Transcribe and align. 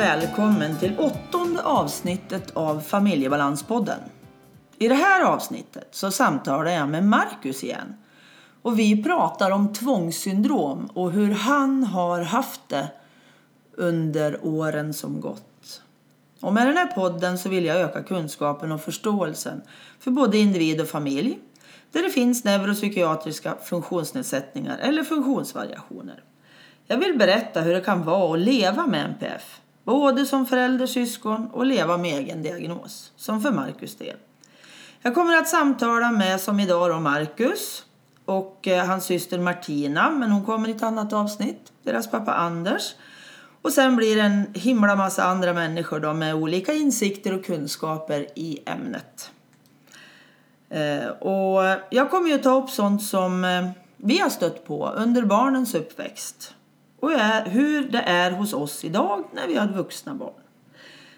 välkommen 0.00 0.78
till 0.78 0.98
åttonde 0.98 1.62
avsnittet 1.62 2.50
av 2.50 2.80
Familjebalanspodden. 2.80 3.98
I 4.78 4.88
det 4.88 4.94
här 4.94 5.24
avsnittet 5.24 5.88
så 5.90 6.10
samtalar 6.10 6.70
jag 6.70 6.88
med 6.88 7.04
Marcus 7.04 7.64
igen. 7.64 7.94
Och 8.62 8.78
vi 8.78 9.02
pratar 9.02 9.50
om 9.50 9.72
tvångssyndrom 9.72 10.86
och 10.94 11.12
hur 11.12 11.34
han 11.34 11.84
har 11.84 12.20
haft 12.20 12.60
det 12.68 12.88
under 13.72 14.46
åren 14.46 14.94
som 14.94 15.20
gått. 15.20 15.82
Och 16.40 16.52
med 16.52 16.66
den 16.66 16.76
här 16.76 16.86
podden 16.86 17.38
så 17.38 17.48
vill 17.48 17.64
jag 17.64 17.76
öka 17.76 18.02
kunskapen 18.02 18.72
och 18.72 18.80
förståelsen 18.80 19.62
för 19.98 20.10
både 20.10 20.38
individ 20.38 20.80
och 20.80 20.88
familj 20.88 21.38
där 21.92 22.02
det 22.02 22.10
finns 22.10 22.44
neuropsykiatriska 22.44 23.54
funktionsnedsättningar 23.64 24.78
eller 24.78 25.04
funktionsvariationer. 25.04 26.22
Jag 26.86 26.98
vill 26.98 27.18
berätta 27.18 27.60
hur 27.60 27.74
det 27.74 27.80
kan 27.80 28.04
vara 28.04 28.34
att 28.34 28.40
leva 28.40 28.86
med 28.86 29.04
NPF, 29.04 29.60
både 29.90 30.26
som 30.26 30.46
förälder, 30.46 30.86
syskon 30.86 31.48
och 31.52 31.66
leva 31.66 31.96
med 31.96 32.18
egen 32.18 32.42
diagnos, 32.42 33.12
som 33.16 33.40
för 33.40 33.50
Marcus 33.50 33.96
del. 33.96 34.16
Jag 35.02 35.14
kommer 35.14 35.36
att 35.36 35.48
samtala 35.48 36.10
med, 36.10 36.40
som 36.40 36.60
idag, 36.60 36.90
då 36.90 37.00
Marcus 37.00 37.84
och 38.24 38.68
eh, 38.68 38.86
hans 38.86 39.04
syster 39.04 39.38
Martina, 39.38 40.10
men 40.10 40.30
hon 40.30 40.44
kommer 40.44 40.68
i 40.68 40.72
ett 40.72 40.82
annat 40.82 41.12
avsnitt, 41.12 41.72
deras 41.82 42.10
pappa 42.10 42.32
Anders. 42.32 42.94
Och 43.62 43.72
sen 43.72 43.96
blir 43.96 44.16
det 44.16 44.22
en 44.22 44.54
himla 44.54 44.96
massa 44.96 45.24
andra 45.24 45.52
människor 45.52 46.00
då 46.00 46.12
med 46.12 46.34
olika 46.34 46.72
insikter 46.72 47.34
och 47.34 47.44
kunskaper 47.44 48.26
i 48.34 48.58
ämnet. 48.66 49.30
Eh, 50.68 51.08
och 51.08 51.78
jag 51.90 52.10
kommer 52.10 52.28
ju 52.28 52.38
ta 52.38 52.62
upp 52.62 52.70
sånt 52.70 53.02
som 53.02 53.44
eh, 53.44 53.70
vi 53.96 54.18
har 54.18 54.30
stött 54.30 54.66
på 54.66 54.88
under 54.88 55.22
barnens 55.22 55.74
uppväxt 55.74 56.54
och 57.00 57.10
hur 57.44 57.88
det 57.88 58.02
är 58.02 58.30
hos 58.30 58.52
oss 58.52 58.84
idag 58.84 59.24
när 59.32 59.46
vi 59.46 59.56
har 59.56 59.66
vuxna 59.66 60.14
barn. 60.14 60.32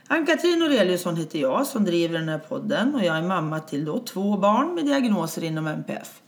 Ann-Katrin 0.08 0.62
Aureliusson 0.62 1.16
heter 1.16 1.38
jag 1.38 1.66
som 1.66 1.84
driver 1.84 2.18
den 2.18 2.28
här 2.28 2.38
podden 2.38 2.94
och 2.94 3.04
jag 3.04 3.16
är 3.16 3.22
mamma 3.22 3.60
till 3.60 3.84
då 3.84 3.98
två 3.98 4.36
barn 4.36 4.74
med 4.74 4.84
diagnoser 4.84 5.44
inom 5.44 5.66
MPF. 5.66 6.22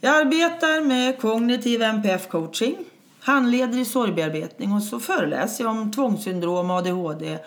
Jag 0.00 0.16
arbetar 0.16 0.84
med 0.84 1.20
kognitiv 1.20 1.82
MPF-coaching, 1.82 2.76
handleder 3.20 3.78
i 3.78 3.84
sorgbearbetning 3.84 4.72
och 4.72 4.82
så 4.82 5.00
föreläser 5.00 5.64
jag 5.64 5.70
om 5.70 5.92
tvångssyndrom, 5.92 6.70
ADHD, 6.70 7.38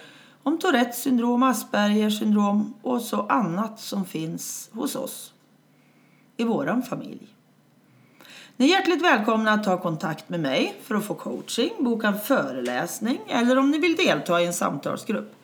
om 0.43 0.57
Tourettes 0.57 1.01
syndrom, 1.01 1.43
Aspergers 1.43 2.19
syndrom 2.19 2.73
och 2.81 3.01
så 3.01 3.21
annat 3.21 3.79
som 3.79 4.05
finns 4.05 4.69
hos 4.73 4.95
oss 4.95 5.33
i 6.37 6.43
våran 6.43 6.83
familj. 6.83 7.34
Ni 8.57 8.65
är 8.65 8.69
hjärtligt 8.69 9.01
välkomna 9.01 9.51
att 9.51 9.63
ta 9.63 9.81
kontakt 9.81 10.29
med 10.29 10.39
mig 10.39 10.75
för 10.83 10.95
att 10.95 11.05
få 11.05 11.13
coaching, 11.13 11.71
boka 11.79 12.07
en 12.07 12.19
föreläsning 12.19 13.19
eller 13.27 13.57
om 13.57 13.71
ni 13.71 13.77
vill 13.77 13.95
delta 13.95 14.41
i 14.41 14.45
en 14.45 14.53
samtalsgrupp. 14.53 15.35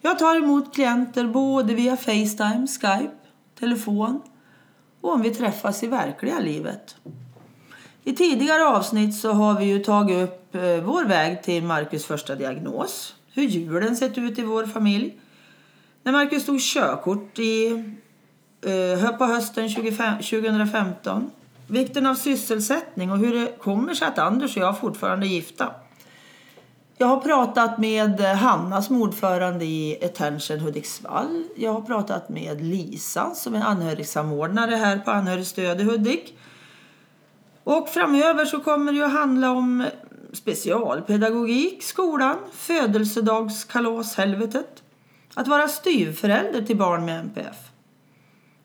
Jag 0.00 0.18
tar 0.18 0.36
emot 0.36 0.74
klienter 0.74 1.26
både 1.26 1.74
via 1.74 1.96
Facetime, 1.96 2.66
Skype, 2.66 3.16
telefon 3.58 4.22
och 5.00 5.12
om 5.12 5.22
vi 5.22 5.34
träffas 5.34 5.82
i 5.82 5.86
verkliga 5.86 6.38
livet. 6.38 6.96
I 8.04 8.12
tidigare 8.12 8.64
avsnitt 8.64 9.16
så 9.16 9.32
har 9.32 9.58
vi 9.58 9.64
ju 9.64 9.78
tagit 9.78 10.28
upp 10.28 10.54
eh, 10.54 10.62
vår 10.62 11.04
väg 11.04 11.42
till 11.42 11.62
Marcus 11.62 12.04
första 12.04 12.34
diagnos, 12.34 13.14
hur 13.32 13.42
julen 13.42 13.96
sett 13.96 14.18
ut 14.18 14.38
i 14.38 14.42
vår 14.42 14.66
familj. 14.66 15.18
När 16.02 16.12
Marcus 16.12 16.46
tog 16.46 16.60
körkort 16.60 17.38
i, 17.38 17.84
eh, 18.60 19.10
på 19.18 19.24
hösten 19.24 19.68
2015 19.68 21.30
Vikten 21.66 22.06
av 22.06 22.14
sysselsättning 22.14 23.10
och 23.10 23.18
hur 23.18 23.34
det 23.34 23.58
kommer 23.58 23.94
sig 23.94 24.08
att 24.08 24.18
Anders 24.18 24.56
och 24.56 24.62
jag 24.62 24.80
fortfarande 24.80 25.26
är 25.26 25.28
gifta. 25.28 25.74
Jag 26.98 27.06
har 27.06 27.20
pratat 27.20 27.78
med 27.78 28.20
Hanna 28.20 28.82
som 28.82 29.02
ordförande 29.02 29.64
i 29.64 30.04
Attention 30.04 30.58
Hudiksvall. 30.58 31.44
Jag 31.56 31.72
har 31.72 31.80
pratat 31.80 32.28
med 32.28 32.64
Lisa 32.64 33.34
som 33.34 33.54
är 33.54 33.62
anhörigsamordnare 33.62 34.74
här 34.74 34.98
på 34.98 35.10
Anhörigstöd 35.10 35.80
i 35.80 35.84
Hudik. 35.84 36.38
Och 37.64 37.88
framöver 37.88 38.44
så 38.44 38.60
kommer 38.60 38.92
det 38.92 39.06
att 39.06 39.12
handla 39.12 39.50
om 39.50 39.84
specialpedagogik, 40.32 41.82
skolan, 41.82 42.36
födelsedagskalashelvetet, 42.52 44.82
att 45.34 45.48
vara 45.48 45.68
styvförälder 45.68 46.62
till 46.62 46.76
barn 46.76 47.04
med 47.04 47.20
NPF. 47.20 47.56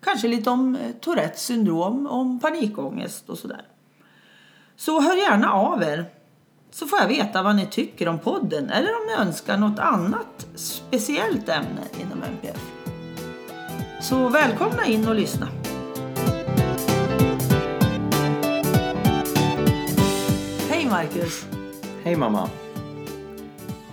Kanske 0.04 0.28
lite 0.28 0.50
om 0.50 0.76
eh, 0.76 0.92
Tourettes 1.02 1.42
syndrom, 1.42 2.08
om 2.08 2.40
panikångest 2.40 3.30
och 3.30 3.38
sådär. 3.38 3.66
Så 4.76 5.02
hör 5.02 5.16
gärna 5.16 5.54
av 5.54 5.84
er 5.84 6.06
så 6.72 6.88
får 6.88 7.00
jag 7.00 7.08
veta 7.08 7.44
vad 7.44 7.56
ni 7.56 7.66
tycker 7.66 8.08
om 8.08 8.20
podden 8.20 8.70
eller 8.70 8.90
om 8.90 9.08
ni 9.08 9.14
önskar 9.14 9.58
något 9.58 9.80
annat 9.80 10.48
speciellt 10.56 11.50
ämne 11.50 11.82
inom 12.02 12.24
MPF. 12.24 12.72
Så 14.02 14.30
välkomna 14.30 14.86
in 14.86 15.08
och 15.08 15.16
lyssna. 15.16 15.48
Hej 20.70 20.86
Marcus! 20.90 21.46
Hej 22.04 22.16
mamma! 22.16 22.50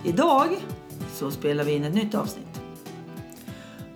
Idag 0.03 0.47
så 1.13 1.31
spelar 1.31 1.63
vi 1.63 1.71
in 1.71 1.83
ett 1.83 1.93
nytt 1.93 2.15
avsnitt. 2.15 2.48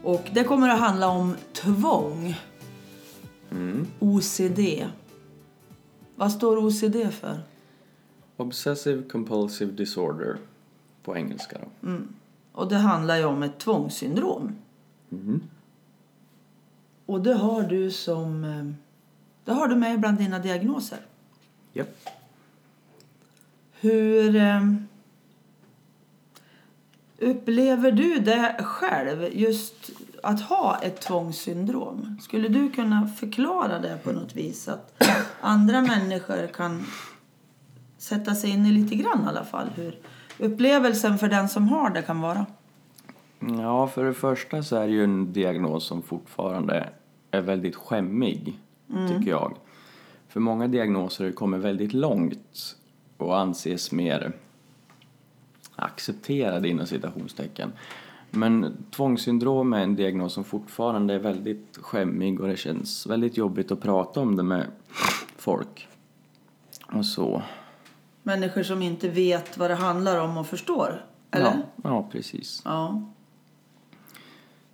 Och 0.04 0.30
det 0.34 0.44
kommer 0.44 0.70
att 0.70 0.80
handla 0.80 1.08
om 1.08 1.36
tvång. 1.54 2.36
Mm. 3.52 3.88
OCD. 4.00 4.60
Vad 6.16 6.32
står 6.32 6.58
OCD 6.58 7.12
för? 7.12 7.40
Obsessive 8.38 9.04
compulsive 9.10 9.72
disorder 9.72 10.38
på 11.04 11.18
engelska. 11.18 11.58
Då. 11.60 11.88
Mm. 11.88 12.08
Och 12.52 12.70
det 12.70 12.78
handlar 12.78 13.18
ju 13.18 13.24
om 13.24 13.44
ett 13.44 13.60
tvångssyndrom. 13.60 14.56
Mm. 15.12 15.42
Och 17.06 17.22
det 17.22 17.34
har 17.34 17.64
du 17.64 17.92
som... 17.92 18.44
Eh, 18.44 18.66
det 19.46 19.52
har 19.52 19.68
du 19.68 19.76
med 19.76 20.00
bland 20.00 20.18
dina 20.18 20.40
diagnoser. 20.40 21.00
Yep. 21.74 21.98
Hur 23.72 24.36
eh, 24.36 24.62
upplever 27.18 27.92
du 27.92 28.20
det 28.20 28.56
själv, 28.64 29.30
just 29.32 29.90
att 30.24 30.42
ha 30.42 30.80
ett 30.82 31.02
tvångssyndrom? 31.02 32.18
Skulle 32.22 32.48
du 32.48 32.72
kunna 32.72 33.08
förklara 33.08 33.80
det 33.80 33.98
på 34.04 34.12
något 34.12 34.36
vis? 34.36 34.68
Att 34.68 35.04
andra 35.42 35.82
människor 35.82 36.48
kan 36.48 36.86
sätta 37.98 38.36
sig 38.36 38.50
in 38.50 38.66
i 38.66 38.72
lite 38.72 38.96
grann 38.96 39.24
i 39.26 39.28
alla 39.28 39.44
fall. 39.44 39.68
Hur 39.76 39.98
upplevelsen 40.40 41.18
för 41.18 41.28
den 41.28 41.50
som 41.50 41.68
har 41.68 41.90
det 41.90 42.02
kan 42.02 42.22
vara. 42.22 42.46
Ja, 43.40 43.88
för 43.88 44.06
det 44.06 44.14
första 44.14 44.64
så 44.64 44.76
är 44.76 44.88
det 44.88 44.94
ju 44.94 45.04
en 45.04 45.34
diagnos 45.34 45.86
som 45.86 46.02
fortfarande 46.02 46.90
är 47.32 47.42
väldigt 47.42 47.76
skämmig, 47.76 48.60
mm. 48.90 49.08
tycker 49.08 49.32
jag. 49.32 49.54
För 50.28 50.40
många 50.40 50.68
diagnoser 50.68 51.32
kommer 51.32 51.58
väldigt 51.58 51.94
långt 51.94 52.76
och 53.18 53.40
anses 53.40 53.92
mer 53.92 54.34
accepterade 55.76 56.70
inom 56.70 56.88
citationstecken. 56.88 57.72
Men 58.32 58.86
tvångssyndrom 58.92 59.74
är 59.74 59.84
en 59.84 59.96
diagnos 59.96 60.34
som 60.34 60.44
fortfarande 60.44 61.14
är 61.14 61.20
väldigt 61.20 61.78
skämmig 61.82 62.42
och 62.42 62.48
det 62.48 62.58
känns 62.58 63.08
väldigt 63.08 63.38
jobbigt 63.38 63.72
att 63.72 63.82
prata 63.82 64.20
om 64.20 64.36
det 64.36 64.44
med 64.44 64.66
folk. 65.38 65.88
Och 66.94 67.06
så. 67.06 67.42
Människor 68.24 68.64
som 68.64 68.82
inte 68.82 69.10
vet 69.10 69.58
vad 69.58 69.70
det 69.70 69.76
handlar 69.76 70.20
om 70.20 70.38
och 70.38 70.48
förstår? 70.48 71.06
Eller? 71.32 71.46
Ja, 71.46 71.62
ja 71.84 72.10
precis. 72.12 72.62
Ja. 72.66 73.02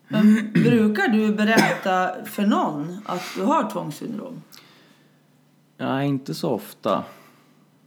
Men 0.08 0.52
brukar 0.54 1.08
du 1.08 1.34
berätta 1.34 2.26
för 2.26 2.46
någon 2.46 2.98
att 3.06 3.24
du 3.36 3.44
har 3.44 3.70
tvångssyndrom? 3.72 4.42
Ja, 5.78 6.04
inte 6.04 6.34
så 6.34 6.50
ofta. 6.50 7.04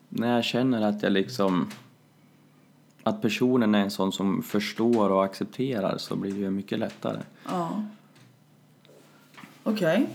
När 0.09 0.35
jag 0.35 0.45
känner 0.45 0.83
att 0.83 1.03
jag 1.03 1.13
liksom 1.13 1.71
att 3.03 3.23
personen 3.23 3.75
är 3.75 3.81
en 3.81 3.91
sån 3.91 4.13
som 4.13 4.43
förstår 4.43 5.11
och 5.11 5.25
accepterar 5.25 5.99
så 5.99 6.17
blir 6.17 6.45
det 6.45 6.51
mycket 6.51 6.79
lättare. 6.79 7.21
Ja. 7.49 7.85
Okej. 9.63 10.07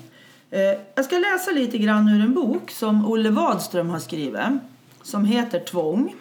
Okay. 0.49 0.61
Eh, 0.61 0.79
jag 0.95 1.05
ska 1.05 1.17
läsa 1.17 1.51
lite 1.51 1.77
grann 1.77 2.09
ur 2.09 2.21
en 2.21 2.33
bok 2.33 2.71
som 2.71 3.05
Olle 3.05 3.29
Wadström 3.29 3.89
har 3.89 3.99
skrivit 3.99 4.41
som 5.03 5.25
heter 5.25 5.59
Tvång. 5.59 6.15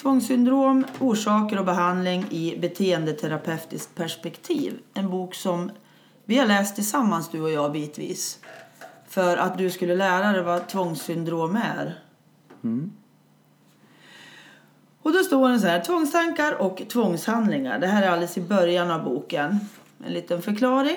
Tvångssyndrom, 0.00 0.84
orsaker 0.98 1.58
och 1.58 1.64
behandling 1.64 2.26
i 2.30 2.58
beteendeterapeutiskt 2.58 3.94
perspektiv. 3.94 4.78
En 4.94 5.10
bok 5.10 5.34
som 5.34 5.70
vi 6.24 6.38
har 6.38 6.46
läst 6.46 6.74
tillsammans 6.74 7.28
du 7.30 7.40
och 7.40 7.50
jag 7.50 7.72
bitvis. 7.72 8.38
För 9.08 9.36
att 9.36 9.58
du 9.58 9.70
skulle 9.70 9.96
lära 9.96 10.32
dig 10.32 10.42
vad 10.42 10.68
tvångssyndrom 10.68 11.56
är. 11.56 11.98
Mm. 12.64 12.92
Och 15.02 15.12
då 15.12 15.18
står 15.18 15.48
det 15.48 15.60
så 15.60 15.66
här, 15.66 15.80
tvångstankar 15.80 16.62
och 16.62 16.82
tvångshandlingar. 16.88 17.78
Det 17.78 17.86
här 17.86 18.02
är 18.02 18.08
alldeles 18.08 18.38
i 18.38 18.40
början 18.40 18.90
av 18.90 19.04
boken. 19.04 19.60
En 20.06 20.12
liten 20.12 20.42
förklaring. 20.42 20.96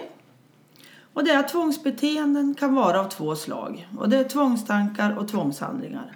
Och 1.14 1.24
det 1.24 1.32
är 1.32 1.40
att 1.40 1.50
tvångsbeteenden 1.50 2.56
kan 2.56 2.76
vara 2.76 3.00
av 3.00 3.10
två 3.10 3.36
slag. 3.36 3.88
Och 3.98 4.10
det 4.10 4.18
är 4.18 4.24
tvångstankar 4.24 5.18
och 5.18 5.28
tvångshandlingar. 5.28 6.16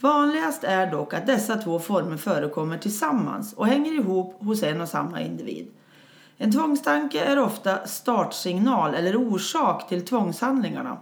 Vanligast 0.00 0.64
är 0.64 0.90
dock 0.90 1.14
att 1.14 1.26
dessa 1.26 1.56
två 1.56 1.78
former 1.78 2.16
förekommer 2.16 2.78
tillsammans 2.78 3.52
och 3.52 3.66
hänger 3.66 3.92
ihop 3.92 4.36
hos 4.40 4.62
en 4.62 4.80
och 4.80 4.88
samma 4.88 5.20
individ. 5.20 5.68
En 6.36 6.52
tvångstanke 6.52 7.20
är 7.20 7.38
ofta 7.38 7.86
startsignal 7.86 8.94
eller 8.94 9.16
orsak 9.16 9.88
till 9.88 10.06
tvångshandlingarna 10.06 10.98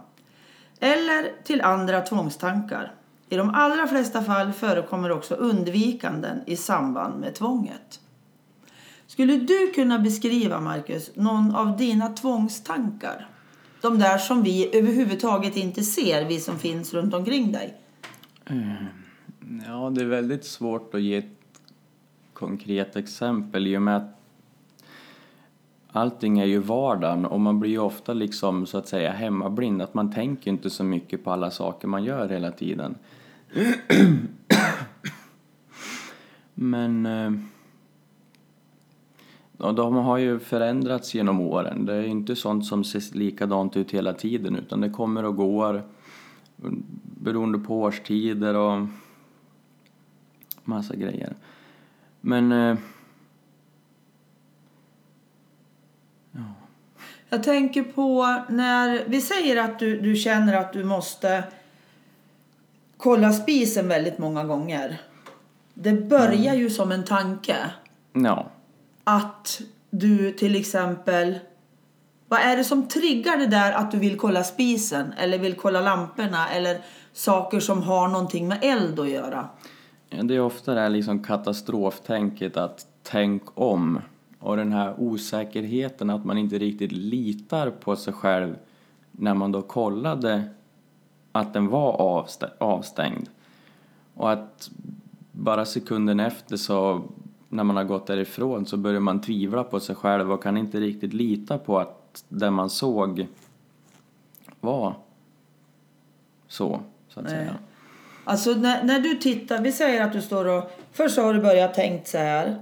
eller 0.79 1.43
till 1.43 1.61
andra 1.61 2.01
tvångstankar. 2.01 2.91
I 3.31 3.35
de 3.37 3.49
allra 3.49 3.87
flesta 3.87 4.23
fall 4.23 4.51
förekommer 4.51 5.11
också 5.11 5.35
undvikanden 5.35 6.41
i 6.45 6.55
samband 6.55 7.19
med 7.19 7.35
tvånget. 7.35 7.99
Skulle 9.07 9.35
du 9.35 9.71
kunna 9.75 9.99
beskriva, 9.99 10.61
Marcus, 10.61 11.11
någon 11.15 11.55
av 11.55 11.77
dina 11.77 12.09
tvångstankar? 12.09 13.29
De 13.81 13.99
där 13.99 14.17
som 14.17 14.43
vi 14.43 14.77
överhuvudtaget 14.77 15.57
inte 15.57 15.83
ser, 15.83 16.25
vi 16.25 16.39
som 16.39 16.59
finns 16.59 16.93
runt 16.93 17.13
omkring 17.13 17.51
dig. 17.51 17.77
Eh, 18.45 18.55
ja, 19.67 19.89
det 19.89 20.01
är 20.01 20.05
väldigt 20.05 20.45
svårt 20.45 20.95
att 20.95 21.01
ge 21.01 21.15
ett 21.15 21.59
konkret 22.33 22.95
exempel 22.95 23.67
i 23.67 23.77
och 23.77 23.81
med 23.81 23.97
att 23.97 24.19
allting 25.91 26.39
är 26.39 26.45
ju 26.45 26.59
vardagen 26.59 27.25
och 27.25 27.39
man 27.39 27.59
blir 27.59 27.71
ju 27.71 27.79
ofta 27.79 28.13
liksom 28.13 28.65
så 28.65 28.77
att 28.77 28.87
säga 28.87 29.11
hemmablind. 29.11 29.81
Att 29.81 29.93
man 29.93 30.13
tänker 30.13 30.51
inte 30.51 30.69
så 30.69 30.83
mycket 30.83 31.23
på 31.23 31.31
alla 31.31 31.51
saker 31.51 31.87
man 31.87 32.03
gör 32.03 32.29
hela 32.29 32.51
tiden. 32.51 32.95
Men 36.53 37.05
eh, 37.05 37.31
de 39.57 39.95
har 39.95 40.17
ju 40.17 40.39
förändrats 40.39 41.13
genom 41.15 41.41
åren. 41.41 41.85
Det 41.85 41.93
är 41.93 42.03
inte 42.03 42.35
sånt 42.35 42.65
som 42.65 42.83
ser 42.83 43.17
likadant 43.17 43.77
ut 43.77 43.91
hela 43.91 44.13
tiden 44.13 44.55
utan 44.55 44.81
det 44.81 44.89
kommer 44.89 45.25
och 45.25 45.35
går 45.35 45.83
beroende 47.03 47.59
på 47.59 47.81
årstider 47.81 48.55
och 48.55 48.87
massa 50.63 50.95
grejer. 50.95 51.35
Men 52.21 52.51
eh, 52.51 52.77
Jag 57.33 57.43
tänker 57.43 57.83
på 57.83 58.37
när 58.49 59.03
vi 59.07 59.21
säger 59.21 59.63
att 59.63 59.79
du, 59.79 60.01
du 60.01 60.15
känner 60.15 60.53
att 60.53 60.73
du 60.73 60.83
måste 60.83 61.43
kolla 63.01 63.31
spisen 63.31 63.87
väldigt 63.87 64.17
många 64.17 64.43
gånger. 64.43 65.01
Det 65.73 65.93
börjar 65.93 66.55
ju 66.55 66.69
som 66.69 66.91
en 66.91 67.03
tanke. 67.03 67.55
ja. 68.13 68.47
Att 69.03 69.61
du 69.89 70.31
till 70.31 70.55
exempel... 70.55 71.39
Vad 72.27 72.39
är 72.39 72.57
det 72.57 72.63
som 72.63 72.87
triggar 72.87 73.37
det 73.37 73.47
där 73.47 73.71
att 73.71 73.91
du 73.91 73.99
vill 73.99 74.17
kolla 74.17 74.43
spisen 74.43 75.13
eller 75.17 75.37
vill 75.37 75.55
kolla 75.55 75.81
lamporna 75.81 76.49
eller 76.49 76.81
saker 77.13 77.59
som 77.59 77.83
har 77.83 78.07
någonting 78.07 78.47
med 78.47 78.57
eld 78.61 78.99
att 78.99 79.09
göra? 79.09 79.49
Ja, 80.09 80.23
Det 80.23 80.35
är 80.35 80.39
ofta 80.41 80.73
det 80.73 80.81
här 80.81 80.89
liksom 80.89 81.23
katastroftänket 81.23 82.57
att 82.57 82.85
tänk 83.03 83.43
om 83.53 83.99
och 84.39 84.57
den 84.57 84.71
här 84.71 84.95
osäkerheten 84.97 86.09
att 86.09 86.25
man 86.25 86.37
inte 86.37 86.57
riktigt 86.57 86.91
litar 86.91 87.69
på 87.69 87.95
sig 87.95 88.13
själv 88.13 88.55
när 89.11 89.33
man 89.33 89.51
då 89.51 89.61
kollade 89.61 90.43
att 91.31 91.53
den 91.53 91.67
var 91.67 91.97
avstä- 91.97 92.51
avstängd. 92.57 93.29
Och 94.13 94.31
att 94.31 94.69
bara 95.31 95.65
sekunden 95.65 96.19
efter 96.19 96.57
så 96.57 97.03
när 97.49 97.63
man 97.63 97.75
har 97.75 97.83
gått 97.83 98.07
därifrån 98.07 98.65
så 98.65 98.77
börjar 98.77 98.99
man 98.99 99.21
tvivla 99.21 99.63
på 99.63 99.79
sig 99.79 99.95
själv 99.95 100.31
och 100.31 100.43
kan 100.43 100.57
inte 100.57 100.79
riktigt 100.79 101.13
lita 101.13 101.57
på 101.57 101.79
att 101.79 102.23
det 102.29 102.51
man 102.51 102.69
såg 102.69 103.27
var 104.59 104.95
så, 106.47 106.79
så 107.07 107.19
att 107.19 107.25
Nej. 107.25 107.35
säga. 107.35 107.55
Alltså 108.23 108.51
när, 108.51 108.83
när 108.83 108.99
du 108.99 109.15
tittar, 109.15 109.61
vi 109.61 109.71
säger 109.71 110.03
att 110.03 110.13
du 110.13 110.21
står 110.21 110.45
och... 110.45 110.71
Först 110.91 111.15
så 111.15 111.21
har 111.21 111.33
du 111.33 111.41
börjat 111.41 111.73
tänkt 111.73 112.07
så 112.07 112.17
här. 112.17 112.61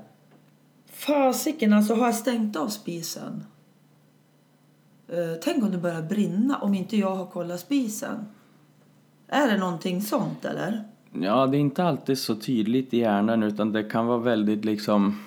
Fasiken, 0.86 1.74
alltså 1.74 1.94
har 1.94 2.06
jag 2.06 2.16
stängt 2.16 2.56
av 2.56 2.68
spisen? 2.68 3.44
Eh, 5.08 5.40
tänk 5.44 5.64
om 5.64 5.72
det 5.72 5.78
börjar 5.78 6.02
brinna 6.02 6.58
om 6.58 6.74
inte 6.74 6.98
jag 6.98 7.16
har 7.16 7.26
kollat 7.26 7.60
spisen. 7.60 8.26
Är 9.30 9.48
det 9.48 9.58
någonting 9.58 10.02
sånt 10.02 10.46
eller? 10.46 10.84
Ja, 11.12 11.48
det 11.48 11.58
är 11.58 11.60
inte 11.60 11.84
alltid 11.84 12.18
så 12.18 12.36
tydligt 12.36 12.94
i 12.94 12.98
hjärnan 12.98 13.44
utan 13.44 13.72
det 13.72 13.84
kan 13.84 14.08
vara 14.08 14.18
väldigt 14.18 14.66
liksom 14.66 15.20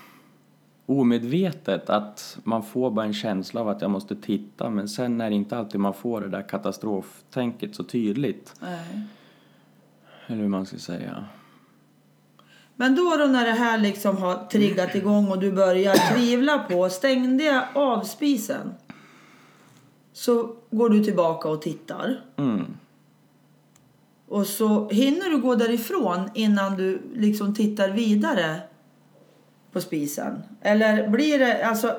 omedvetet 0.87 1.91
att 1.91 2.39
man 2.45 2.63
får 2.63 2.91
bara 2.91 3.07
en 3.07 3.15
känsla 3.15 3.61
av 3.61 3.69
att 3.69 3.83
jag 3.83 3.91
måste 3.91 4.17
titta 4.17 4.71
men 4.71 4.89
sen 4.89 5.21
är 5.21 5.31
det 5.31 5.37
inte 5.37 5.59
alltid 5.59 5.81
man 5.81 5.95
får 5.95 6.21
det 6.21 6.29
där 6.29 6.49
katastroftänket 6.49 7.75
så 7.75 7.85
tydligt. 7.85 8.55
Nej. 8.61 9.03
Eller 10.27 10.43
hur 10.43 10.49
man 10.49 10.67
ska 10.67 10.79
säga. 10.79 11.25
Men 12.77 12.95
då, 12.95 13.17
då 13.19 13.25
när 13.25 13.45
det 13.45 13.53
här 13.53 13.79
liksom 13.79 14.17
har 14.17 14.47
triggat 14.47 14.95
igång 14.95 15.31
och 15.31 15.39
du 15.39 15.53
börjar 15.53 16.15
tvivla 16.15 16.59
på, 16.59 16.89
stängde 16.89 17.45
jag 17.45 17.65
av 17.75 18.01
spisen? 18.03 18.75
Så 20.13 20.57
går 20.71 20.89
du 20.89 21.05
tillbaka 21.05 21.49
och 21.49 21.63
tittar. 21.63 22.21
Mm. 22.37 22.67
Och 24.33 24.47
så 24.47 24.89
hinner 24.89 25.31
du 25.31 25.39
gå 25.39 25.55
därifrån 25.55 26.31
innan 26.35 26.77
du 26.77 27.03
liksom 27.15 27.55
tittar 27.55 27.91
vidare 27.91 28.61
på 29.73 29.81
spisen. 29.81 30.43
Eller 30.61 31.09
blir 31.09 31.39
det, 31.39 31.67
alltså 31.67 31.95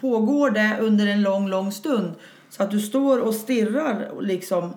pågår 0.00 0.50
det 0.50 0.78
under 0.80 1.06
en 1.06 1.22
lång, 1.22 1.48
lång 1.48 1.72
stund 1.72 2.12
så 2.50 2.62
att 2.62 2.70
du 2.70 2.80
står 2.80 3.18
och 3.20 3.34
stirrar 3.34 4.12
liksom, 4.20 4.70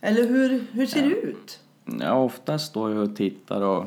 eller 0.00 0.26
hur, 0.28 0.66
hur 0.72 0.86
ser 0.86 1.02
det 1.02 1.14
ut? 1.14 1.60
Ja, 2.00 2.12
oftast 2.14 2.66
står 2.66 2.92
jag 2.92 3.02
och 3.02 3.16
tittar 3.16 3.60
och 3.60 3.84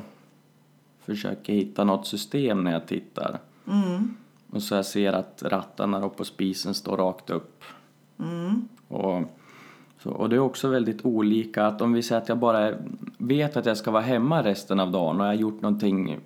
försöker 1.05 1.53
hitta 1.53 1.83
något 1.83 2.07
system 2.07 2.63
när 2.63 2.71
jag 2.71 2.87
tittar. 2.87 3.39
Mm, 3.67 4.15
Och 4.51 4.63
så 4.63 4.75
jag 4.75 4.85
ser 4.85 5.13
att 5.13 5.43
rattarna 5.45 6.09
på 6.09 6.25
spisen 6.25 6.73
står 6.73 6.97
rakt 6.97 7.29
upp. 7.29 7.63
mm, 8.19 8.67
Och, 8.87 9.23
så, 10.03 10.09
och 10.09 10.29
det 10.29 10.35
är 10.35 10.39
också 10.39 10.67
väldigt 10.67 11.05
olika 11.05 11.65
att 11.65 11.81
om 11.81 11.93
vi 11.93 12.03
säger 12.03 12.21
att 12.21 12.29
jag 12.29 12.37
bara 12.37 12.73
vet 13.17 13.57
att 13.57 13.65
jag 13.65 13.77
ska 13.77 13.91
vara 13.91 14.03
hemma 14.03 14.43
resten 14.43 14.79
av 14.79 14.91
dagen 14.91 15.19
och 15.19 15.25
jag 15.25 15.29
har 15.31 15.35
gjort 15.35 15.61
någonting 15.61 16.17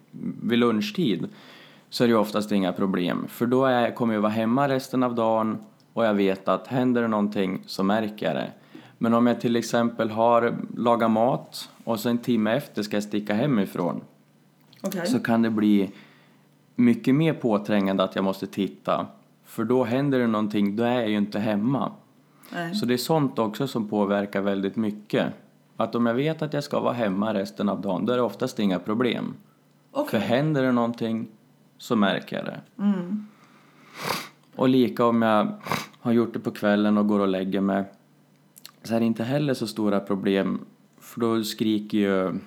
vid 0.41 0.59
lunchtid 0.59 1.27
så 1.89 2.03
är 2.03 2.07
det 2.07 2.15
oftast 2.15 2.51
inga 2.51 2.73
problem. 2.73 3.25
För 3.27 3.45
då 3.45 3.65
är, 3.65 3.91
kommer 3.91 4.13
jag 4.13 4.21
vara 4.21 4.31
hemma 4.31 4.67
resten 4.69 5.03
av 5.03 5.15
dagen 5.15 5.57
och 5.93 6.05
jag 6.05 6.13
vet 6.13 6.47
att 6.47 6.67
händer 6.67 7.01
det 7.01 7.07
någonting 7.07 7.63
så 7.65 7.83
märker 7.83 8.25
jag 8.25 8.35
det. 8.35 8.51
Men 8.97 9.13
om 9.13 9.27
jag 9.27 9.41
till 9.41 9.55
exempel 9.55 10.09
har 10.09 10.55
lagat 10.77 11.11
mat 11.11 11.69
och 11.83 11.99
så 11.99 12.09
en 12.09 12.17
timme 12.17 12.51
efter 12.51 12.83
ska 12.83 12.95
jag 12.95 13.03
sticka 13.03 13.33
hemifrån 13.33 14.01
okej. 14.81 15.05
så 15.05 15.19
kan 15.19 15.41
det 15.41 15.49
bli 15.49 15.91
mycket 16.75 17.15
mer 17.15 17.33
påträngande 17.33 18.03
att 18.03 18.15
jag 18.15 18.23
måste 18.23 18.47
titta. 18.47 19.07
För 19.45 19.63
då 19.63 19.83
händer 19.83 20.19
det 20.19 20.27
någonting, 20.27 20.75
då 20.75 20.83
är 20.83 20.99
jag 20.99 21.09
ju 21.09 21.17
inte 21.17 21.39
hemma. 21.39 21.91
Nej. 22.51 22.75
Så 22.75 22.85
det 22.85 22.93
är 22.93 22.97
sånt 22.97 23.39
också 23.39 23.67
som 23.67 23.87
påverkar 23.87 24.41
väldigt 24.41 24.75
mycket. 24.75 25.33
Att 25.77 25.95
om 25.95 26.05
jag 26.05 26.13
vet 26.13 26.41
att 26.41 26.53
jag 26.53 26.63
ska 26.63 26.79
vara 26.79 26.93
hemma 26.93 27.33
resten 27.33 27.69
av 27.69 27.81
dagen, 27.81 28.05
då 28.05 28.13
är 28.13 28.17
det 28.17 28.23
oftast 28.23 28.59
inga 28.59 28.79
problem. 28.79 29.33
Okej. 29.91 30.19
För 30.19 30.27
händer 30.27 30.63
det 30.63 30.71
någonting 30.71 31.27
så 31.77 31.95
märker 31.95 32.35
jag 32.35 32.45
det. 32.45 32.61
Mm. 32.77 33.27
Och 34.55 34.69
lika 34.69 35.05
om 35.05 35.21
jag 35.21 35.47
har 35.99 36.11
gjort 36.11 36.33
det 36.33 36.39
på 36.39 36.51
kvällen 36.51 36.97
och 36.97 37.07
går 37.07 37.19
och 37.19 37.27
lägger 37.27 37.61
mig 37.61 37.83
så 38.83 38.95
är 38.95 38.99
det 38.99 39.05
inte 39.05 39.23
heller 39.23 39.53
så 39.53 39.67
stora 39.67 39.99
problem 39.99 40.59
för 40.99 41.19
då 41.19 41.43
skriker 41.43 41.97
ju 41.97 42.39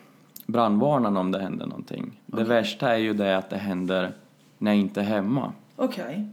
brandvarnaren 0.46 1.16
om 1.16 1.32
det 1.32 1.38
händer 1.38 1.66
någonting. 1.66 2.20
Det 2.26 2.44
värsta 2.44 2.94
är 2.94 2.98
ju 2.98 3.14
det 3.14 3.36
att 3.36 3.50
det 3.50 3.56
händer 3.56 4.12
när 4.58 4.70
jag 4.70 4.80
inte 4.80 5.00
är 5.00 5.04
hemma. 5.04 5.52
Okej. 5.76 6.28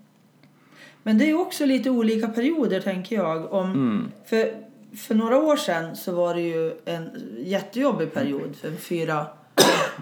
Men 1.03 1.17
det 1.17 1.29
är 1.29 1.39
också 1.39 1.65
lite 1.65 1.89
olika 1.89 2.27
perioder 2.27 2.81
tänker 2.81 3.15
jag. 3.15 3.53
Om, 3.53 3.71
Mm. 3.71 4.11
för, 4.25 4.63
för 4.97 5.15
några 5.15 5.37
år 5.37 5.55
sedan 5.55 5.95
så 5.95 6.15
var 6.15 6.35
det 6.35 6.41
ju 6.41 6.73
en 6.85 7.09
jättejobbig 7.39 8.13
period. 8.13 8.55
För 8.55 8.71
fyra, 8.71 9.25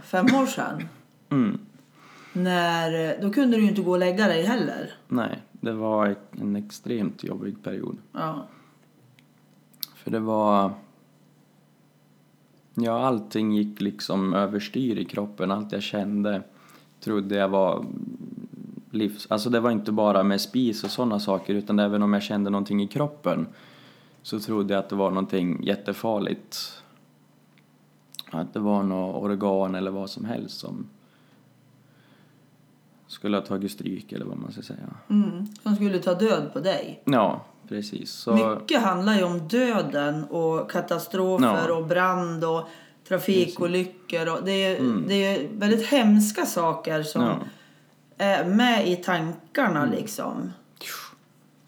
fem 0.05 0.25
år 0.25 0.45
sedan. 0.45 0.87
Mm. 1.29 1.59
När, 2.33 3.21
då 3.21 3.29
kunde 3.29 3.57
du 3.57 3.63
ju 3.63 3.69
inte 3.69 3.81
gå 3.81 3.91
och 3.91 3.99
lägga 3.99 4.27
dig 4.27 4.43
heller. 4.43 4.93
Nej, 5.07 5.39
det 5.51 5.71
var 5.73 6.15
en 6.41 6.55
extremt 6.55 7.23
jobbig 7.23 7.63
period. 7.63 7.97
Ja. 8.13 8.47
För 9.95 10.11
det 10.11 10.19
var... 10.19 10.71
Ja, 12.73 13.05
allting 13.05 13.51
gick 13.53 13.81
liksom 13.81 14.33
överstyr 14.33 14.97
i 14.97 15.05
kroppen. 15.05 15.51
Allt 15.51 15.71
jag 15.71 15.81
kände 15.81 16.41
trodde 16.99 17.35
jag 17.35 17.49
var 17.49 17.85
livs... 18.91 19.27
Alltså 19.29 19.49
det 19.49 19.59
var 19.59 19.71
inte 19.71 19.91
bara 19.91 20.23
med 20.23 20.41
spis 20.41 20.83
och 20.83 20.91
sådana 20.91 21.19
saker 21.19 21.53
utan 21.53 21.79
även 21.79 22.03
om 22.03 22.13
jag 22.13 22.23
kände 22.23 22.49
någonting 22.49 22.81
i 22.83 22.87
kroppen 22.87 23.47
så 24.21 24.39
trodde 24.39 24.73
jag 24.73 24.79
att 24.79 24.89
det 24.89 24.95
var 24.95 25.09
någonting 25.09 25.63
jättefarligt. 25.63 26.81
Att 28.31 28.53
det 28.53 28.59
var 28.59 28.83
något 28.83 29.23
organ 29.23 29.75
eller 29.75 29.91
vad 29.91 30.09
som 30.09 30.25
helst 30.25 30.59
som 30.59 30.89
skulle 33.07 33.37
ha 33.37 33.41
tagit 33.41 33.71
stryk 33.71 34.11
eller 34.11 34.25
vad 34.25 34.37
man 34.37 34.51
ska 34.51 34.61
säga. 34.61 34.89
Mm. 35.09 35.47
Som 35.63 35.75
skulle 35.75 35.99
ta 35.99 36.13
död 36.13 36.53
på 36.53 36.59
dig. 36.59 37.01
Ja, 37.05 37.45
precis. 37.67 38.11
Så... 38.11 38.33
Mycket 38.33 38.81
handlar 38.81 39.15
ju 39.15 39.23
om 39.23 39.47
döden 39.47 40.23
och 40.23 40.71
katastrofer 40.71 41.65
Ja. 41.67 41.75
och 41.75 41.87
brand 41.87 42.43
och 42.43 42.67
trafikolyckor 43.07 44.29
och 44.29 44.45
det 44.45 44.51
är, 44.51 45.03
det 45.07 45.13
är 45.13 45.47
väldigt 45.53 45.87
hemska 45.87 46.45
saker 46.45 47.03
som 47.03 47.21
Ja. 47.21 47.39
Är 48.21 48.45
med 48.45 48.87
i 48.87 48.95
tankarna 48.95 49.85
liksom. 49.85 50.53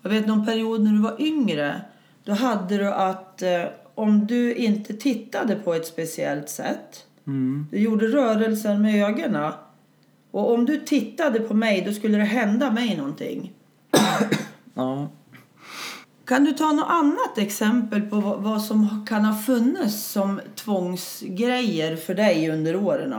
Jag 0.02 0.10
vet 0.10 0.28
någon 0.28 0.46
period 0.46 0.82
när 0.84 0.92
du 0.92 1.00
var 1.02 1.22
yngre, 1.22 1.82
då 2.24 2.34
hade 2.34 2.78
du 2.78 2.88
att 2.94 3.42
eh, 3.42 3.64
om 3.96 4.28
du 4.28 4.54
inte 4.54 4.94
tittade 4.94 5.56
på 5.56 5.74
ett 5.74 5.88
speciellt 5.88 6.50
sätt, 6.50 7.06
Mm. 7.28 7.68
du 7.72 7.78
gjorde 7.80 8.08
rörelser 8.08 8.78
med 8.78 9.06
ögonen 9.10 9.52
och 10.32 10.54
om 10.54 10.66
du 10.66 10.80
tittade 10.80 11.40
på 11.40 11.54
mig 11.54 11.82
då 11.86 11.94
skulle 11.94 12.18
det 12.18 12.24
hända 12.24 12.72
mig 12.72 12.98
någonting. 12.98 13.52
Ja. 14.74 15.08
Kan 16.26 16.44
du 16.44 16.52
ta 16.54 16.72
något 16.72 16.90
annat 16.90 17.38
exempel 17.38 18.02
på 18.02 18.16
vad, 18.16 18.42
vad 18.42 18.62
som 18.62 19.06
kan 19.10 19.26
ha 19.26 19.42
funnits 19.42 20.04
som 20.04 20.42
tvångsgrejer 20.56 21.96
för 21.96 22.14
dig 22.16 22.50
under 22.50 22.76
åren? 22.76 23.16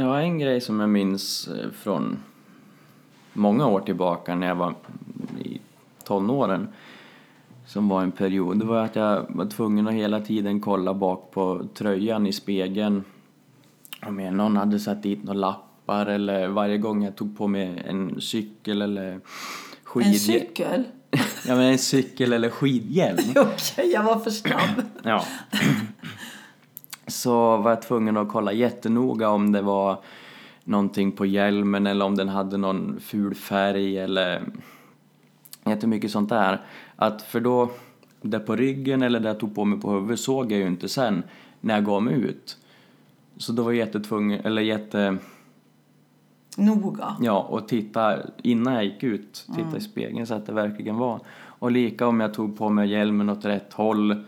Ja, 0.00 0.20
en 0.20 0.38
grej 0.38 0.60
som 0.60 0.80
jag 0.80 0.88
minns 0.88 1.48
eh, 1.48 1.70
från 1.70 2.18
många 3.32 3.66
år 3.66 3.80
tillbaka 3.80 4.34
när 4.34 4.46
jag 4.46 4.54
var 4.54 4.74
i 5.44 5.60
tonåren 6.04 6.68
som 7.66 7.88
var 7.88 8.02
en 8.02 8.12
period, 8.12 8.58
det 8.58 8.64
var 8.64 8.84
att 8.84 8.96
jag 8.96 9.26
var 9.28 9.46
tvungen 9.46 9.88
att 9.88 9.94
hela 9.94 10.20
tiden 10.20 10.60
kolla 10.60 10.94
bak 10.94 11.30
på 11.30 11.66
tröjan 11.74 12.26
i 12.26 12.32
spegeln 12.32 13.04
om 14.06 14.16
någon 14.16 14.56
hade 14.56 14.78
satt 14.78 15.02
dit 15.02 15.24
några 15.24 15.38
lappar 15.38 16.06
eller 16.06 16.48
varje 16.48 16.78
gång 16.78 17.04
jag 17.04 17.16
tog 17.16 17.38
på 17.38 17.46
mig 17.46 17.82
en 17.86 18.20
cykel 18.20 18.82
eller 18.82 19.20
skid... 19.84 20.06
En 20.06 20.14
cykel? 20.14 20.84
Ja, 21.46 21.56
men 21.56 21.60
en 21.60 21.78
cykel 21.78 22.32
eller 22.32 22.50
skidhjälm. 22.50 23.18
Okej, 23.36 23.92
jag 23.92 24.02
var 24.02 24.18
för 24.18 24.30
snabb. 24.30 24.82
Ja. 25.02 25.24
Så 27.10 27.56
var 27.56 27.70
jag 27.70 27.82
tvungen 27.82 28.16
att 28.16 28.28
kolla 28.28 28.52
jättenoga 28.52 29.30
om 29.30 29.52
det 29.52 29.62
var 29.62 29.98
någonting 30.64 31.12
på 31.12 31.26
hjälmen 31.26 31.86
eller 31.86 32.04
om 32.04 32.16
den 32.16 32.28
hade 32.28 32.56
någon 32.56 33.00
ful 33.00 33.34
färg 33.34 33.98
eller 33.98 34.42
jättemycket 35.64 36.10
sånt 36.10 36.28
där. 36.28 36.60
Att 36.96 37.22
för 37.22 37.40
då, 37.40 37.70
det 38.22 38.38
på 38.38 38.56
ryggen 38.56 39.02
eller 39.02 39.20
det 39.20 39.28
jag 39.28 39.40
tog 39.40 39.54
på 39.54 39.64
mig 39.64 39.80
på 39.80 39.92
huvudet 39.92 40.20
såg 40.20 40.52
jag 40.52 40.58
ju 40.58 40.66
inte 40.66 40.88
sen 40.88 41.22
när 41.60 41.74
jag 41.74 41.84
gav 41.84 42.02
mig 42.02 42.14
ut. 42.14 42.56
Så 43.36 43.52
då 43.52 43.62
var 43.62 43.70
jag 43.70 43.78
jättetvungen, 43.78 44.40
eller 44.44 44.62
jätte, 44.62 45.16
Noga. 46.56 47.16
ja, 47.20 47.46
och 47.50 47.68
titta 47.68 48.18
innan 48.42 48.74
jag 48.74 48.84
gick 48.84 49.02
ut, 49.02 49.46
titta 49.56 49.76
i 49.76 49.80
spegeln 49.80 50.26
så 50.26 50.34
att 50.34 50.46
det 50.46 50.52
verkligen 50.52 50.96
var. 50.96 51.20
Och 51.30 51.70
lika 51.70 52.06
om 52.06 52.20
jag 52.20 52.34
tog 52.34 52.58
på 52.58 52.68
mig 52.68 52.90
hjälmen 52.90 53.30
åt 53.30 53.44
rätt 53.44 53.72
håll 53.72 54.24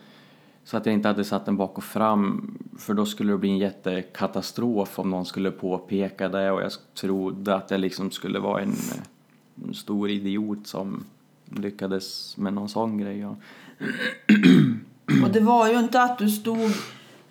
så 0.64 0.76
att 0.76 0.87
jag 0.87 0.92
inte 0.92 1.09
hade 1.09 1.25
satt 1.25 1.47
den 1.47 1.57
bak 1.57 1.78
och 1.78 1.85
fram 1.85 2.54
för 2.78 2.95
då 2.95 3.07
skulle 3.07 3.33
det 3.33 3.38
bli 3.38 3.49
en 3.49 3.59
jättekatastrof 3.59 4.99
om 4.99 5.11
någon 5.11 5.26
skulle 5.26 5.50
påpeka 5.50 6.28
det 6.28 6.50
och 6.50 6.62
jag 6.62 6.73
trodde 6.95 7.54
att 7.54 7.71
jag 7.71 7.81
liksom 7.81 8.11
skulle 8.11 8.38
vara 8.38 8.62
en, 8.62 8.75
en 9.64 9.75
stor 9.75 10.11
idiot 10.11 10.66
som 10.66 11.04
lyckades 11.45 12.37
med 12.37 12.52
någon 12.52 12.69
sån 12.69 12.99
grej. 12.99 13.26
Och 15.25 15.31
det 15.33 15.40
var 15.40 15.69
ju 15.69 15.78
inte 15.78 16.02
att 16.02 16.19
du 16.19 16.28
stod 16.28 16.71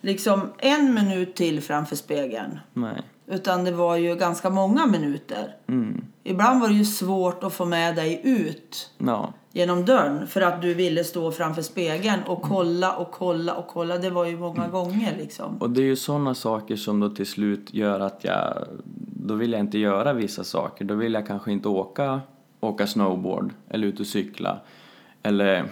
liksom 0.00 0.40
en 0.58 0.94
minut 0.94 1.34
till 1.34 1.60
framför 1.60 1.96
spegeln. 1.96 2.58
Nej. 2.72 3.02
Utan 3.26 3.64
det 3.64 3.72
var 3.72 3.96
ju 3.96 4.16
ganska 4.16 4.50
många 4.50 4.86
minuter. 4.86 5.56
Mm. 5.66 6.04
Ibland 6.22 6.60
var 6.60 6.68
det 6.68 6.74
ju 6.74 6.84
svårt 6.84 7.44
att 7.44 7.52
få 7.52 7.64
med 7.64 7.96
dig 7.96 8.20
ut 8.24 8.90
Ja. 8.98 9.32
Genom 9.52 9.84
dörren 9.84 10.26
för 10.26 10.40
att 10.40 10.62
du 10.62 10.74
ville 10.74 11.04
stå 11.04 11.32
framför 11.32 11.62
spegeln 11.62 12.22
och 12.22 12.42
kolla 12.42 12.96
och 12.96 13.10
kolla 13.10 13.54
och 13.54 13.66
kolla. 13.66 13.98
Det 13.98 14.10
var 14.10 14.24
ju 14.24 14.36
många 14.36 14.68
gånger 14.68 15.16
liksom. 15.18 15.56
Och 15.58 15.70
det 15.70 15.80
är 15.80 15.84
ju 15.84 15.96
sådana 15.96 16.34
saker 16.34 16.76
som 16.76 17.00
då 17.00 17.08
till 17.08 17.26
slut 17.26 17.74
gör 17.74 18.00
att 18.00 18.24
jag, 18.24 18.66
då 19.16 19.34
vill 19.34 19.52
jag 19.52 19.60
inte 19.60 19.78
göra 19.78 20.12
vissa 20.12 20.44
saker. 20.44 20.84
Då 20.84 20.94
vill 20.94 21.14
jag 21.14 21.26
kanske 21.26 21.52
inte 21.52 21.68
åka, 21.68 22.20
åka 22.60 22.86
snowboard 22.86 23.50
eller 23.68 23.86
ut 23.86 24.00
och 24.00 24.06
cykla. 24.06 24.60
Eller 25.22 25.64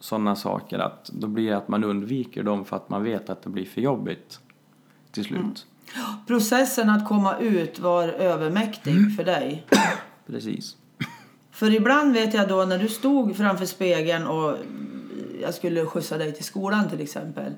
sådana 0.00 0.36
saker 0.36 0.78
att 0.78 1.10
då 1.12 1.26
blir 1.26 1.50
det 1.50 1.56
att 1.56 1.68
man 1.68 1.84
undviker 1.84 2.42
dem 2.42 2.64
för 2.64 2.76
att 2.76 2.88
man 2.88 3.02
vet 3.02 3.30
att 3.30 3.42
det 3.42 3.50
blir 3.50 3.64
för 3.64 3.80
jobbigt 3.80 4.40
till 5.10 5.24
slut. 5.24 5.66
Processen 6.26 6.90
att 6.90 7.08
komma 7.08 7.38
ut 7.38 7.78
var 7.78 8.08
övermäktig 8.08 9.16
för 9.16 9.24
dig. 9.24 9.66
Precis. 10.26 10.76
För 11.60 11.74
ibland 11.74 12.12
vet 12.12 12.34
jag 12.34 12.48
då 12.48 12.64
när 12.64 12.78
du 12.78 12.88
stod 12.88 13.36
framför 13.36 13.66
spegeln 13.66 14.26
och 14.26 14.56
jag 15.42 15.54
skulle 15.54 15.86
skjutsa 15.86 16.18
dig 16.18 16.32
till 16.32 16.44
skolan 16.44 16.88
till 16.88 17.00
exempel. 17.00 17.52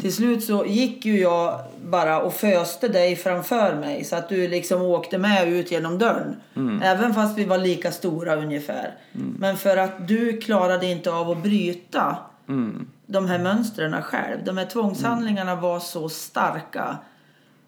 Till 0.00 0.14
slut 0.14 0.44
så 0.44 0.64
gick 0.66 1.04
ju 1.04 1.20
jag 1.20 1.60
bara 1.84 2.20
och 2.22 2.34
föste 2.34 2.88
dig 2.88 3.16
framför 3.16 3.74
mig 3.74 4.04
så 4.04 4.16
att 4.16 4.28
du 4.28 4.48
liksom 4.48 4.82
åkte 4.82 5.18
med 5.18 5.48
ut 5.48 5.70
genom 5.70 5.98
dörren. 5.98 6.36
Även 6.82 7.14
fast 7.14 7.38
vi 7.38 7.44
var 7.44 7.58
lika 7.58 7.92
stora 7.92 8.36
ungefär. 8.36 8.94
Men 9.38 9.56
för 9.56 9.76
att 9.76 10.08
du 10.08 10.36
klarade 10.40 10.86
inte 10.86 11.12
av 11.12 11.30
att 11.30 11.42
bryta 11.42 12.16
Mm. 12.48 12.86
de 13.06 13.26
här 13.26 13.38
mönstren 13.38 14.02
själv. 14.02 14.44
De 14.44 14.58
här 14.58 14.64
tvångshandlingarna 14.66 15.54
var 15.54 15.80
så 15.80 16.08
starka. 16.08 16.98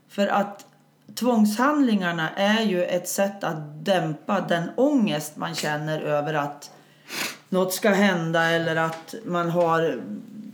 För 0.09 0.27
att 0.27 0.67
tvångshandlingarna 1.15 2.31
är 2.31 2.63
ju 2.63 2.85
ett 2.85 3.09
sätt 3.09 3.45
att 3.45 3.85
dämpa 3.85 4.41
den 4.41 4.71
ångest 4.77 5.37
man 5.37 5.55
känner 5.55 6.01
över 6.01 6.35
att 6.35 6.71
något 7.49 7.73
ska 7.73 7.91
hända 7.91 8.43
eller 8.43 8.77
att 8.77 9.15
man 9.25 9.51
har 9.51 10.01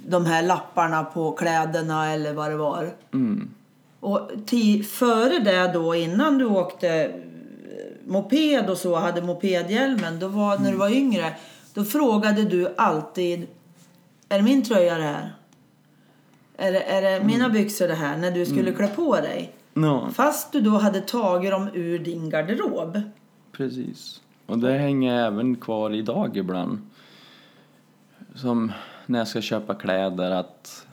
de 0.08 0.26
här 0.26 0.42
lapparna 0.42 1.04
på 1.04 1.32
kläderna 1.32 2.12
eller 2.12 2.32
vad 2.32 2.50
det 2.50 2.56
var. 2.56 2.90
Mm. 3.12 3.50
Och 4.00 4.30
före 4.90 5.38
det 5.38 5.72
då, 5.72 5.94
innan 5.94 6.38
du 6.38 6.44
åkte 6.44 6.88
eh, 6.88 7.10
moped 8.06 8.70
och 8.70 8.78
så, 8.78 8.96
hade 8.96 9.22
mopedhjälmen, 9.22 10.18
då 10.18 10.28
var, 10.28 10.58
när 10.58 10.72
du 10.72 10.76
var 10.76 10.90
yngre, 10.90 11.36
då 11.75 11.84
frågade 11.84 12.42
du 12.42 12.75
alltid 12.76 13.46
Är 14.28 14.38
det 14.38 14.44
min 14.44 14.64
tröja 14.64 14.98
det 14.98 15.02
här? 15.02 15.32
Är 16.56 16.72
det, 16.72 16.82
är 16.82 17.02
det 17.02 17.25
mina 17.25 17.48
byxor 17.48 17.88
det 17.88 17.94
här? 17.94 18.16
När 18.16 18.30
du 18.30 18.46
skulle 18.46 18.72
klä 18.72 18.88
på 18.88 19.16
dig. 19.16 19.52
Ja, 19.78 20.09
Fast 20.12 20.52
du 20.52 20.61
då 20.61 20.71
hade 20.78 21.00
tagit 21.00 21.50
dem 21.50 21.68
ur 21.75 21.99
din 21.99 22.30
garderob. 22.30 23.00
precis. 23.52 24.21
Och 24.47 24.59
det 24.59 24.73
hänger 24.78 25.14
även 25.26 25.56
kvar 25.56 25.90
idag 25.90 26.37
ibland. 26.37 26.78
Som 28.35 28.73
när 29.06 29.18
jag 29.18 29.28
ska 29.28 29.40
köpa 29.40 29.75
kläder 29.75 30.30
att 30.30 30.87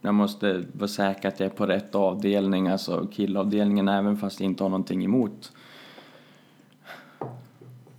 jag 0.00 0.14
måste 0.14 0.64
vara 0.72 0.88
säker 0.88 1.28
att 1.28 1.40
jag 1.40 1.46
är 1.46 1.50
på 1.56 1.66
rätt 1.66 1.94
avdelning, 1.94 2.68
alltså 2.68 3.06
killavdelningen 3.12 3.88
även 3.88 4.16
fast 4.16 4.40
jag 4.40 4.44
inte 4.50 4.62
har 4.64 4.68
någonting 4.70 5.04
emot. 5.04 5.52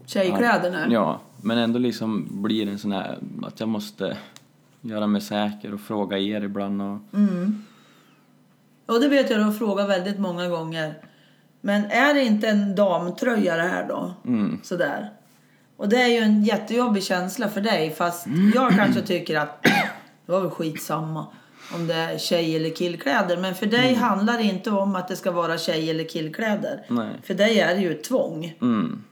Tjejkläderna. 0.06 0.88
Ja, 0.90 1.20
men 1.42 1.58
ändå 1.58 1.80
liksom 1.80 2.28
blir 2.42 2.66
det 2.66 2.72
en 2.72 2.80
sån 2.80 2.92
här 2.92 3.18
att 3.44 3.60
jag 3.60 3.70
måste 3.70 4.18
göra 4.82 5.08
mig 5.08 5.22
säker 5.22 5.74
och 5.74 5.80
fråga 5.82 6.18
er 6.18 6.42
ibland 6.42 6.82
och 6.82 6.98
Mm. 7.14 7.64
Och 8.90 9.00
det 9.00 9.08
vet 9.08 9.30
jag 9.30 9.40
du 9.40 9.44
har 9.44 9.52
frågat 9.52 9.90
väldigt 9.90 10.20
många 10.20 10.48
gånger. 10.48 10.94
Men 11.62 11.86
är 11.86 12.14
det 12.14 12.24
inte 12.24 12.48
en 12.48 12.76
damtröja 12.76 13.56
det 13.56 13.62
här 13.64 13.88
då? 13.88 14.14
mm, 14.26 14.60
Sådär. 14.64 15.10
Och 15.78 15.90
det 15.90 16.02
är 16.02 16.08
ju 16.08 16.18
en 16.18 16.44
jättejobbig 16.44 17.04
känsla 17.04 17.50
för 17.50 17.62
dig. 17.62 17.94
Fast 17.98 18.26
jag 18.56 18.72
kanske 18.72 19.02
tycker 19.02 19.40
att 19.40 19.64
det 20.26 20.32
var 20.32 20.42
väl 20.42 20.50
skitsamma 20.50 21.26
om 21.76 21.88
det 21.88 21.94
är 21.94 22.18
tjej 22.18 22.56
eller 22.56 22.70
killkläder. 22.70 23.38
Men 23.38 23.56
för 23.56 23.66
dig 23.66 23.94
handlar 23.94 24.38
det 24.38 24.44
inte 24.44 24.72
om 24.72 24.96
att 24.96 25.08
det 25.08 25.16
ska 25.16 25.32
vara 25.32 25.58
tjej 25.58 25.90
eller 25.90 26.04
killkläder. 26.04 26.86
nej. 26.90 27.10
För 27.24 27.34
dig 27.34 27.60
är 27.60 27.76
det 27.76 27.82
ju 27.82 27.92
ett 27.92 28.04
tvång. 28.04 28.54
Mm, 28.62 29.04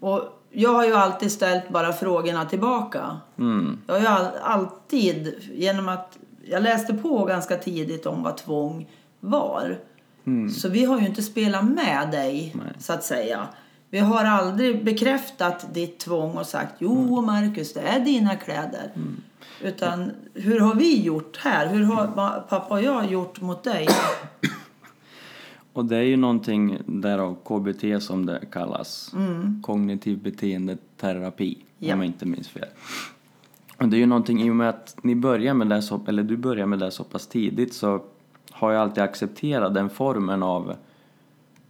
Och 0.00 0.20
jag 0.50 0.72
har 0.74 0.86
ju 0.86 0.94
alltid 0.94 1.32
ställt 1.32 1.68
bara 1.68 1.92
frågorna 1.92 2.44
tillbaka. 2.44 3.20
mm, 3.38 3.78
Jag 3.86 3.94
har 3.94 4.00
ju 4.00 4.06
all, 4.06 4.26
alltid, 4.42 5.34
genom 5.54 5.88
att 5.88 6.18
jag 6.44 6.62
läste 6.62 6.94
på 6.94 7.24
ganska 7.24 7.56
tidigt 7.56 8.06
om 8.06 8.22
vad 8.22 8.36
tvång 8.36 8.88
var. 9.22 9.78
Så 10.54 10.68
vi 10.68 10.84
har 10.84 11.00
ju 11.00 11.06
inte 11.06 11.22
spelat 11.22 11.64
med 11.64 12.08
dig, 12.10 12.52
Nej. 12.54 12.72
så 12.78 12.92
att 12.92 13.04
säga. 13.04 13.48
Vi 13.90 13.98
har 13.98 14.24
aldrig 14.24 14.84
bekräftat 14.84 15.74
ditt 15.74 15.98
tvång 15.98 16.36
och 16.36 16.46
sagt 16.46 16.74
jo 16.78 17.20
Marcus, 17.20 17.74
det 17.74 17.80
är 17.80 18.00
dina 18.00 18.36
kläder. 18.36 18.92
Utan 19.62 20.10
hur 20.34 20.60
har 20.60 20.74
vi 20.74 21.02
gjort 21.02 21.36
här? 21.36 21.66
Hur 21.66 21.84
har 21.84 22.06
pappa 22.48 22.74
och 22.74 22.82
jag 22.82 23.10
gjort 23.10 23.40
mot 23.40 23.64
dig? 23.64 23.88
Och 25.72 25.84
det 25.84 25.96
är 25.96 26.02
ju 26.02 26.16
någonting 26.16 26.78
därav 26.86 27.36
KBT 27.44 28.02
som 28.02 28.26
det 28.26 28.40
kallas. 28.52 29.14
Kognitiv 29.62 30.22
beteendeterapi, 30.22 31.58
Ja. 31.78 31.94
om 31.94 32.00
jag 32.00 32.06
inte 32.06 32.26
minns 32.26 32.48
fel. 32.48 32.68
Och 33.78 33.88
det 33.88 33.96
är 33.96 33.98
ju 33.98 34.06
någonting 34.06 34.42
i 34.42 34.50
och 34.50 34.56
med 34.56 34.68
att 34.68 34.96
ni 35.02 35.14
börjar 35.14 35.54
med 35.54 35.68
det 35.68 35.82
så, 35.82 36.00
eller 36.08 36.22
du 36.22 36.36
börjar 36.36 36.66
med 36.66 36.78
det 36.78 36.90
så 36.90 37.04
pass 37.04 37.26
tidigt 37.26 37.74
så 37.74 38.02
har 38.62 38.72
jag 38.72 38.82
alltid 38.82 39.02
accepterat 39.02 39.74
den 39.74 39.90
formen 39.90 40.42
av 40.42 40.70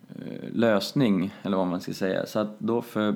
eh, 0.08 0.52
lösning, 0.52 1.34
eller 1.42 1.56
vad 1.56 1.66
man 1.66 1.80
ska 1.80 1.92
säga. 1.92 2.26
Så 2.26 2.38
att 2.38 2.60
då 2.60 2.82
för 2.82 3.14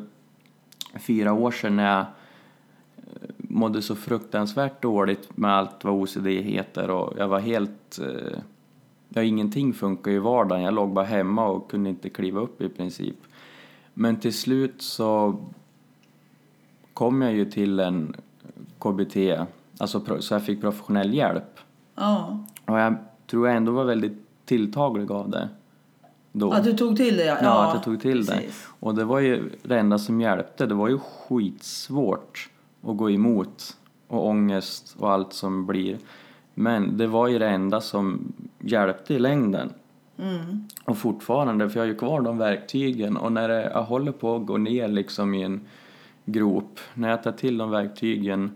fyra 0.95 1.33
år 1.33 1.50
sedan 1.50 1.76
när 1.76 1.97
jag 1.97 2.00
eh, 2.00 3.30
mådde 3.37 3.83
så 3.83 3.95
fruktansvärt 3.95 4.83
dåligt 4.83 5.37
med 5.37 5.50
allt 5.50 5.85
vad 5.85 5.95
OCD 5.95 6.26
heter 6.26 6.90
och 6.90 7.18
jag 7.18 7.28
var 7.28 7.40
helt... 7.40 7.99
Eh, 7.99 8.38
ja, 9.09 9.23
ingenting 9.23 9.73
funkar 9.75 10.11
i 10.11 10.18
vardagen. 10.18 10.64
Jag 10.64 10.75
låg 10.75 10.92
bara 10.92 11.04
hemma 11.04 11.47
och 11.47 11.71
kunde 11.71 11.90
inte 11.90 12.09
kliva 12.11 12.40
upp 12.40 12.61
i 12.61 12.68
princip. 12.68 13.16
Men 13.95 14.16
till 14.16 14.35
slut 14.35 14.83
så 14.83 15.37
kom 16.95 17.23
jag 17.23 17.33
ju 17.33 17.50
till 17.50 17.80
en 17.80 18.16
KBT, 18.78 19.16
alltså 19.78 20.21
så 20.21 20.35
jag 20.35 20.45
fick 20.45 20.61
professionell 20.61 21.14
hjälp. 21.14 21.61
Ja. 21.95 22.45
Och 22.64 22.78
jag 22.78 22.97
tror 23.26 23.49
jag 23.49 23.56
ändå 23.56 23.73
var 23.73 23.85
väldigt 23.85 24.18
tilltaglig 24.45 25.11
av 25.11 25.30
det. 25.30 25.49
Då. 26.33 26.52
Att 26.52 26.64
du 26.64 26.73
tog 26.73 26.97
till 26.97 27.16
det? 27.16 27.25
Ja, 27.25 27.38
Ja, 27.42 27.64
att 27.68 27.75
jag 27.75 27.85
tog 27.85 28.00
till 28.00 28.26
det. 28.26 28.33
precis. 28.33 28.68
Och 28.80 28.95
det 28.95 29.04
var 29.04 29.21
ju 29.21 29.50
det 29.62 29.78
enda 29.78 29.99
som 29.99 30.21
hjälpte. 30.21 30.66
Det 30.66 30.75
var 30.75 30.88
ju 30.88 30.99
skitsvårt 30.99 32.50
att 32.83 32.97
gå 32.97 33.11
emot 33.11 33.76
och 34.09 34.26
ångest 34.26 34.97
och 34.99 35.12
allt 35.12 35.33
som 35.33 35.66
blir. 35.66 35.99
Men 36.54 36.99
det 36.99 37.06
var 37.06 37.28
ju 37.28 37.38
det 37.38 37.49
enda 37.49 37.80
som 37.80 38.33
hjälpte 38.59 39.14
i 39.14 39.18
längden. 39.18 39.73
Mm. 40.18 40.64
Och 40.85 40.99
fortfarande, 40.99 41.71
för 41.71 41.76
jag 41.80 41.85
har 41.85 41.92
ju 41.92 41.99
kvar 41.99 42.21
de 42.21 42.38
verktygen 42.38 43.16
och 43.16 43.33
när 43.33 43.49
det, 43.49 43.71
jag 43.75 43.83
håller 43.83 44.12
på 44.12 44.37
att 44.37 44.47
gå 44.47 44.56
ner 44.56 44.88
liksom 44.88 45.35
i 45.35 45.42
en 45.42 45.61
grop, 46.25 46.80
när 46.95 47.11
jag 47.11 47.23
tar 47.23 47.33
till 47.33 47.59
de 47.59 47.71
verktygen 47.71 48.50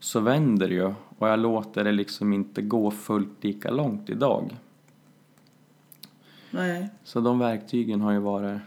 så 0.00 0.20
vänder 0.20 0.68
det 0.68 0.74
ju 0.74 0.92
och 1.18 1.28
jag 1.28 1.38
låter 1.38 1.84
det 1.84 1.92
liksom 1.92 2.32
inte 2.32 2.62
gå 2.62 2.90
fullt 2.90 3.44
lika 3.44 3.70
långt 3.70 4.10
idag. 4.10 4.56
Nej. 6.50 6.88
Så 7.04 7.20
de 7.20 7.38
verktygen 7.38 8.00
har 8.00 8.12
ju 8.12 8.18
varit 8.18 8.60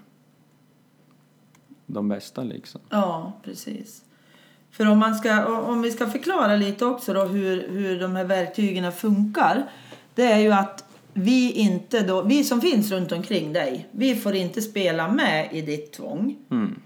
de 1.86 2.10
bästa 2.10 2.44
liksom. 2.44 2.82
Ja, 2.90 3.34
precis. 3.44 4.04
För 4.72 4.90
om, 4.90 5.00
man 5.00 5.16
ska, 5.16 5.60
om 5.60 5.82
vi 5.82 5.92
ska 5.92 6.08
förklara 6.08 6.56
lite 6.56 6.86
också 6.86 7.14
då 7.14 7.24
hur, 7.24 7.70
hur 7.70 8.00
de 8.00 8.16
här 8.16 8.24
verktygen 8.24 8.92
funkar. 8.92 9.70
Det 10.16 10.26
är 10.26 10.40
ju 10.40 10.52
att 10.52 10.86
vi 11.14 11.52
inte 11.52 12.02
då, 12.02 12.22
vi 12.22 12.44
som 12.44 12.62
finns 12.62 12.92
runt 12.92 13.12
omkring 13.12 13.54
dig, 13.54 13.88
vi 13.92 14.16
får 14.16 14.36
inte 14.36 14.62
spela 14.62 15.12
med 15.12 15.50
i 15.52 15.62
ditt 15.62 15.92
tvång. 15.92 16.38
Mm. 16.52 16.82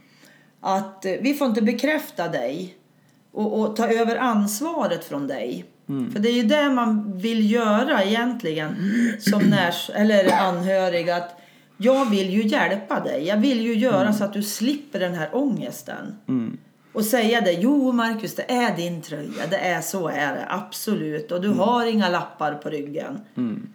Att 0.59 1.05
eh, 1.05 1.13
vi 1.21 1.33
får 1.33 1.47
inte 1.47 1.61
bekräfta 1.61 2.27
dig 2.27 2.77
och, 3.33 3.59
och 3.59 3.75
ta 3.75 3.87
över 3.87 4.15
ansvaret 4.15 5.05
från 5.05 5.27
dig. 5.27 5.65
För 6.13 6.19
det 6.19 6.29
är 6.29 6.33
ju 6.33 6.43
det 6.43 6.69
man 6.69 7.17
vill 7.17 7.51
göra 7.51 8.03
egentligen 8.03 8.75
som 9.19 9.41
närs, 9.49 9.91
eller 9.93 10.31
anhörig. 10.31 11.09
Att 11.09 11.39
jag 11.77 12.09
vill 12.09 12.29
ju 12.29 12.47
hjälpa 12.47 12.99
dig. 12.99 13.27
Jag 13.27 13.37
vill 13.37 13.61
ju 13.61 13.75
göra 13.75 14.13
så 14.13 14.23
att 14.23 14.33
du 14.33 14.43
slipper 14.43 14.99
den 14.99 15.13
här 15.13 15.29
ångesten. 15.33 16.15
Mm. 16.27 16.57
Och 16.93 17.05
säga 17.05 17.41
det, 17.41 17.51
jo 17.51 17.91
Marcus 17.91 18.35
det 18.35 18.51
är 18.51 18.75
din 18.75 19.01
tröja, 19.01 19.47
det 19.49 19.57
är 19.57 19.81
så 19.81 20.07
är 20.07 20.33
det, 20.33 20.45
absolut. 20.49 21.31
Och 21.31 21.41
du 21.41 21.49
har 21.49 21.85
inga 21.85 22.09
lappar 22.09 22.53
på 22.53 22.69
ryggen. 22.69 23.19
Mm. 23.37 23.67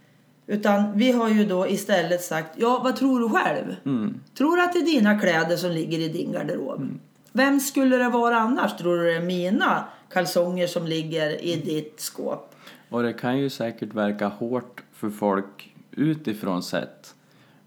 Utan 0.46 0.98
vi 0.98 1.12
har 1.12 1.28
ju 1.28 1.44
då 1.44 1.68
istället 1.68 2.22
sagt, 2.22 2.50
ja 2.56 2.80
vad 2.84 2.96
tror 2.96 3.20
du 3.20 3.28
själv? 3.28 3.76
Mm. 3.86 4.20
Tror 4.38 4.56
du 4.56 4.62
att 4.62 4.72
det 4.72 4.78
är 4.78 4.84
dina 4.84 5.18
kläder 5.18 5.56
som 5.56 5.70
ligger 5.70 5.98
i 5.98 6.08
din 6.08 6.32
garderob? 6.32 6.88
Vem 7.32 7.61
skulle 7.61 7.97
det 7.97 8.08
vara 8.08 8.37
annars? 8.38 8.76
Tror 8.76 8.97
du 8.97 9.04
det 9.04 9.16
är 9.16 9.23
mina 9.23 9.85
kalsonger 10.11 10.66
som 10.66 10.87
ligger 10.87 11.44
i 11.44 11.56
ditt 11.56 12.00
skåp? 12.00 12.54
Och 12.88 13.02
det 13.02 13.12
kan 13.12 13.38
ju 13.38 13.50
säkert 13.50 13.94
verka 13.94 14.28
hårt 14.28 14.82
för 14.92 15.11
folk 15.11 15.75
utifrån 15.90 16.62
sett. 16.62 17.14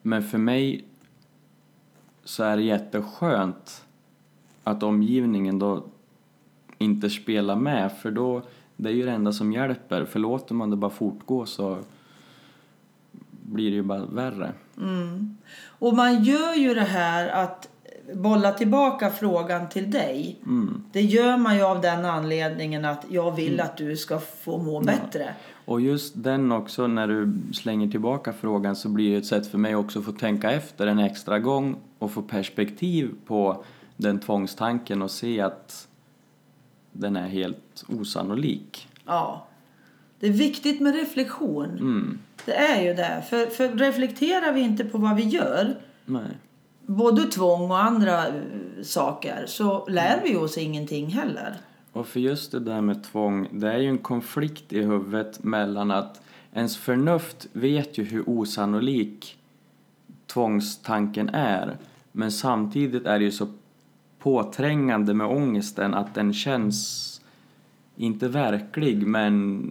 Men 0.01 0.23
för 0.23 0.37
mig 0.37 0.85
så 2.23 2.43
är 2.43 2.57
det 2.57 2.63
jätteskönt 2.63 3.85
att 4.63 4.83
omgivningen 4.83 5.59
då 5.59 5.83
inte 6.77 7.09
spelar 7.09 7.55
med 7.55 7.91
för 7.91 8.11
då 8.11 8.41
det 8.75 8.89
är 8.89 8.93
ju 8.93 9.05
det 9.05 9.11
enda 9.11 9.31
som 9.31 9.53
hjälper. 9.53 10.05
För 10.05 10.19
låter 10.19 10.55
man 10.55 10.69
det 10.69 10.75
bara 10.75 10.91
fortgå 10.91 11.45
så 11.45 11.77
blir 13.41 13.69
det 13.69 13.75
ju 13.75 13.83
bara 13.83 14.05
värre. 14.05 14.53
Och 15.67 15.95
man 15.95 16.23
gör 16.23 16.53
ju 16.53 16.73
det 16.73 16.81
här 16.81 17.27
att 17.27 17.69
bolla 18.13 18.51
tillbaka 18.51 19.09
frågan 19.09 19.69
till 19.69 19.91
dig. 19.91 20.39
Mm. 20.45 20.83
Det 20.91 21.01
gör 21.01 21.37
man 21.37 21.55
ju 21.55 21.61
av 21.61 21.81
den 21.81 22.05
anledningen 22.05 22.85
att 22.85 23.05
jag 23.09 23.35
vill 23.35 23.59
att 23.59 23.77
du 23.77 23.97
ska 23.97 24.19
få 24.19 24.57
må 24.57 24.79
bättre. 24.79 25.33
Och 25.65 25.81
just 25.81 26.13
den 26.15 26.51
också, 26.51 26.87
när 26.87 27.07
du 27.07 27.33
slänger 27.53 27.87
tillbaka 27.87 28.33
frågan 28.33 28.75
så 28.75 28.89
blir 28.89 29.11
det 29.11 29.17
ett 29.17 29.25
sätt 29.25 29.47
för 29.47 29.57
mig 29.57 29.75
också 29.75 29.99
att 29.99 30.05
få 30.05 30.11
tänka 30.11 30.51
efter 30.51 30.87
en 30.87 30.99
extra 30.99 31.39
gång 31.39 31.75
och 31.99 32.11
få 32.11 32.21
perspektiv 32.21 33.11
på 33.25 33.63
den 33.97 34.19
tvångstanken 34.19 35.01
och 35.01 35.11
se 35.11 35.41
att 35.41 35.87
den 36.91 37.15
är 37.15 37.27
helt 37.27 37.83
osannolik. 37.87 38.87
Ja. 39.05 39.47
Det 40.19 40.27
är 40.27 40.31
viktigt 40.31 40.81
med 40.81 40.95
reflektion. 40.95 41.69
Mm. 41.69 42.19
Det 42.45 42.55
är 42.55 42.83
ju 42.83 42.93
det. 42.93 43.23
För, 43.29 43.45
för 43.45 43.69
reflekterar 43.69 44.53
vi 44.53 44.61
inte 44.61 44.85
på 44.85 44.97
vad 44.97 45.15
vi 45.15 45.23
gör, 45.23 45.75
Nej. 46.05 46.37
Både 46.97 47.21
tvång 47.21 47.71
och 47.71 47.83
andra 47.83 48.27
eh, 48.27 48.33
saker, 48.83 49.43
så 49.47 49.85
lär 49.87 50.21
vi 50.23 50.35
oss 50.35 50.57
ingenting 50.57 51.07
heller. 51.07 51.55
Och 51.93 52.07
för 52.07 52.19
just 52.19 52.51
det 52.51 52.59
där 52.59 52.81
med 52.81 53.03
tvång, 53.03 53.47
det 53.51 53.71
är 53.71 53.77
ju 53.77 53.89
en 53.89 53.97
konflikt 53.97 54.73
i 54.73 54.81
huvudet 54.81 55.43
mellan 55.43 55.91
att 55.91 56.21
ens 56.53 56.77
förnuft 56.77 57.47
vet 57.53 57.97
ju 57.97 58.03
hur 58.03 58.29
osannolik 58.29 59.37
tvångstanken 60.27 61.29
är. 61.29 61.77
Men 62.11 62.31
samtidigt 62.31 63.05
är 63.05 63.19
det 63.19 63.25
ju 63.25 63.31
så 63.31 63.47
påträngande 64.19 65.13
med 65.13 65.27
ångesten 65.27 65.93
att 65.93 66.15
den 66.15 66.33
känns 66.33 67.07
inte 67.95 68.27
verklig 68.27 69.07
men 69.07 69.61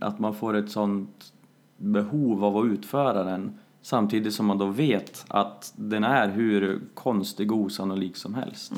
att 0.00 0.18
man 0.18 0.34
får 0.34 0.56
ett 0.56 0.70
sånt 0.70 1.32
behov 1.76 2.44
av 2.44 2.56
att 2.56 2.66
utföra 2.66 3.24
den 3.24 3.58
samtidigt 3.88 4.34
som 4.34 4.46
man 4.46 4.58
då 4.58 4.66
vet 4.66 5.24
att 5.28 5.72
den 5.76 6.04
är 6.04 6.28
hur 6.28 6.80
konstig 6.94 7.52
och 7.52 7.58
osannolik 7.58 8.16
som 8.16 8.34
helst. 8.34 8.72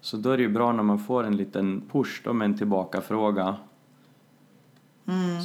Så 0.00 0.16
då 0.16 0.30
är 0.30 0.36
det 0.36 0.42
ju 0.42 0.48
bra 0.48 0.72
när 0.72 0.82
man 0.82 0.98
får 0.98 1.24
en 1.24 1.36
liten 1.36 1.82
push 1.92 2.20
då 2.24 2.32
med 2.32 2.44
en 2.44 2.58
tillbakafråga. 2.58 3.56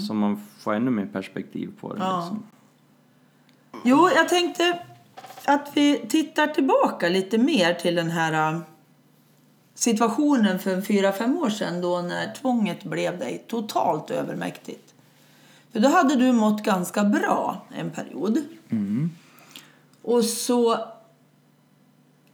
Så 0.07 0.13
man 0.13 0.41
får 0.59 0.73
ännu 0.73 0.91
mer 0.91 1.05
perspektiv 1.05 1.71
på 1.79 1.93
det. 1.93 1.99
Ja. 1.99 2.19
Liksom. 2.19 2.43
Jo, 3.83 4.09
jag 4.15 4.29
tänkte 4.29 4.79
att 5.45 5.71
vi 5.75 6.05
tittar 6.09 6.47
tillbaka 6.47 7.09
lite 7.09 7.37
mer 7.37 7.73
till 7.73 7.95
den 7.95 8.09
här 8.09 8.53
äh, 8.53 8.59
situationen 9.75 10.59
för 10.59 10.81
fyra 10.81 11.11
fem 11.11 11.37
år 11.37 11.49
sedan 11.49 11.81
då 11.81 12.01
när 12.01 12.33
tvånget 12.33 12.83
blev 12.83 13.19
dig 13.19 13.45
totalt 13.47 14.11
övermäktigt. 14.11 14.88
För 15.71 15.79
då 15.79 15.89
hade 15.89 16.15
du 16.15 16.32
mått 16.32 16.63
ganska 16.63 17.03
bra 17.03 17.65
en 17.75 17.89
period. 17.89 18.41
Och 20.01 20.25
så... 20.25 20.77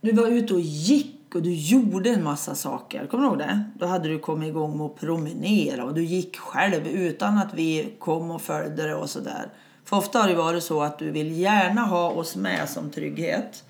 Du 0.01 0.11
var 0.11 0.27
ute 0.27 0.53
och 0.53 0.61
gick 0.61 1.35
och 1.35 1.41
du 1.41 1.53
gjorde 1.53 2.09
en 2.09 2.23
massa 2.23 2.55
saker. 2.55 3.07
Kommer 3.07 3.23
du 3.23 3.29
ihåg 3.29 3.37
det? 3.37 3.63
Då 3.79 3.85
hade 3.85 4.09
du 4.09 4.19
kommit 4.19 4.47
igång 4.47 4.77
med 4.77 4.85
att 4.85 4.99
promenera 4.99 5.83
och 5.83 5.93
du 5.93 6.03
gick 6.03 6.37
själv 6.37 6.87
utan 6.87 7.37
att 7.37 7.53
vi 7.53 7.93
kom 7.99 8.31
och 8.31 8.41
följde 8.41 8.87
det 8.87 8.95
och 8.95 9.09
sådär. 9.09 9.49
För 9.83 9.97
ofta 9.97 10.19
har 10.19 10.27
det 10.27 10.35
varit 10.35 10.63
så 10.63 10.81
att 10.81 10.99
du 10.99 11.11
vill 11.11 11.39
gärna 11.39 11.81
ha 11.81 12.09
oss 12.09 12.35
med 12.35 12.69
som 12.69 12.89
trygghet. 12.89 13.63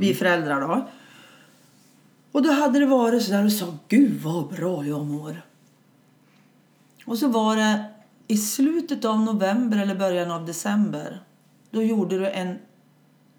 Vi 0.00 0.14
föräldrar 0.14 0.60
då. 0.60 0.88
Och 2.32 2.42
då 2.42 2.52
hade 2.52 2.78
det 2.78 2.86
varit 2.86 3.22
så 3.22 3.30
där 3.32 3.44
och 3.44 3.52
sa 3.52 3.66
Gud 3.88 4.20
vad 4.22 4.48
bra 4.48 4.84
jag 4.84 5.06
mår. 5.06 5.42
Och 7.04 7.18
så 7.18 7.28
var 7.28 7.56
det 7.56 7.84
i 8.28 8.36
slutet 8.36 9.04
av 9.04 9.20
november 9.20 9.78
eller 9.78 9.94
början 9.94 10.30
av 10.30 10.46
december. 10.46 11.20
Då 11.70 11.82
gjorde 11.82 12.18
du 12.18 12.28
en 12.28 12.58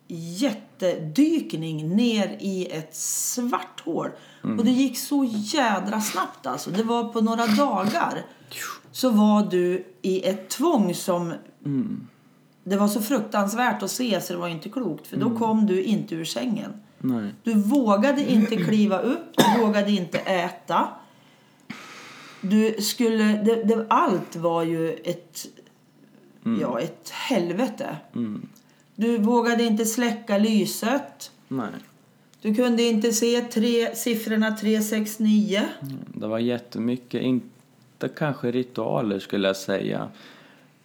jättedykning 0.08 1.95
ner 1.95 2.38
i 2.39 2.67
ett 2.71 2.95
svart 2.95 3.82
hål. 3.86 4.10
Och 4.41 4.65
det 4.65 4.71
gick 4.71 4.97
så 4.97 5.28
jädra 5.32 6.02
snabbt 6.02 6.47
alltså. 6.47 6.69
Det 6.69 6.84
var 6.84 7.04
på 7.04 7.21
några 7.21 7.47
dagar. 7.47 8.25
Så 8.91 9.10
var 9.10 9.47
du 9.52 9.86
i 10.02 10.28
ett 10.28 10.49
tvång 10.49 10.93
som... 10.93 11.34
Det 12.63 12.78
var 12.78 12.88
så 12.88 13.02
fruktansvärt 13.02 13.84
att 13.84 13.91
se 13.91 14.21
så 14.21 14.34
det 14.34 14.39
var 14.39 14.47
inte 14.47 14.69
klokt. 14.69 15.08
För 15.08 15.17
då 15.17 15.38
kom 15.38 15.65
du 15.65 15.84
inte 15.84 16.15
ur 16.15 16.25
sängen. 16.25 16.73
Nej. 16.97 17.34
Du 17.43 17.54
vågade 17.54 18.32
inte 18.32 18.56
kliva 18.58 18.99
upp, 18.99 19.36
du 19.36 19.62
vågade 19.62 19.91
inte 19.91 20.17
äta. 20.17 20.88
Du 22.41 22.75
skulle, 22.80 23.23
det, 23.23 23.63
det, 23.63 23.86
allt 23.89 24.36
var 24.36 24.63
ju 24.63 24.93
ett, 24.93 25.45
ja, 26.62 26.80
ett 26.80 27.10
helvete. 27.10 27.97
Du 28.95 29.17
vågade 29.17 29.63
inte 29.63 29.86
släcka 29.86 30.38
lyset. 30.38 31.32
Nej. 31.47 31.69
Du 32.41 32.56
kunde 32.56 32.84
inte 32.84 33.13
se 33.13 33.41
tre, 33.41 33.95
siffrorna 33.95 34.52
369. 34.52 35.62
Det 36.13 36.28
var 36.28 36.39
jättemycket, 36.39 37.21
inte 37.21 38.10
kanske 38.15 38.52
ritualer 38.52 39.19
skulle 39.19 39.47
jag 39.47 39.58
säga. 39.58 40.08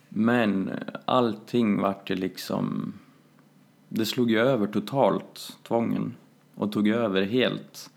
Men 0.08 0.70
allting 1.04 1.80
vart 1.80 2.10
ju 2.10 2.14
liksom... 2.14 2.92
Det 3.88 4.06
slog 4.06 4.30
ju 4.30 4.38
över 4.38 4.66
totalt, 4.66 5.56
tvången. 5.62 6.14
Och 6.54 6.72
tog 6.72 6.88
över 6.88 7.22
helt. 7.22 7.90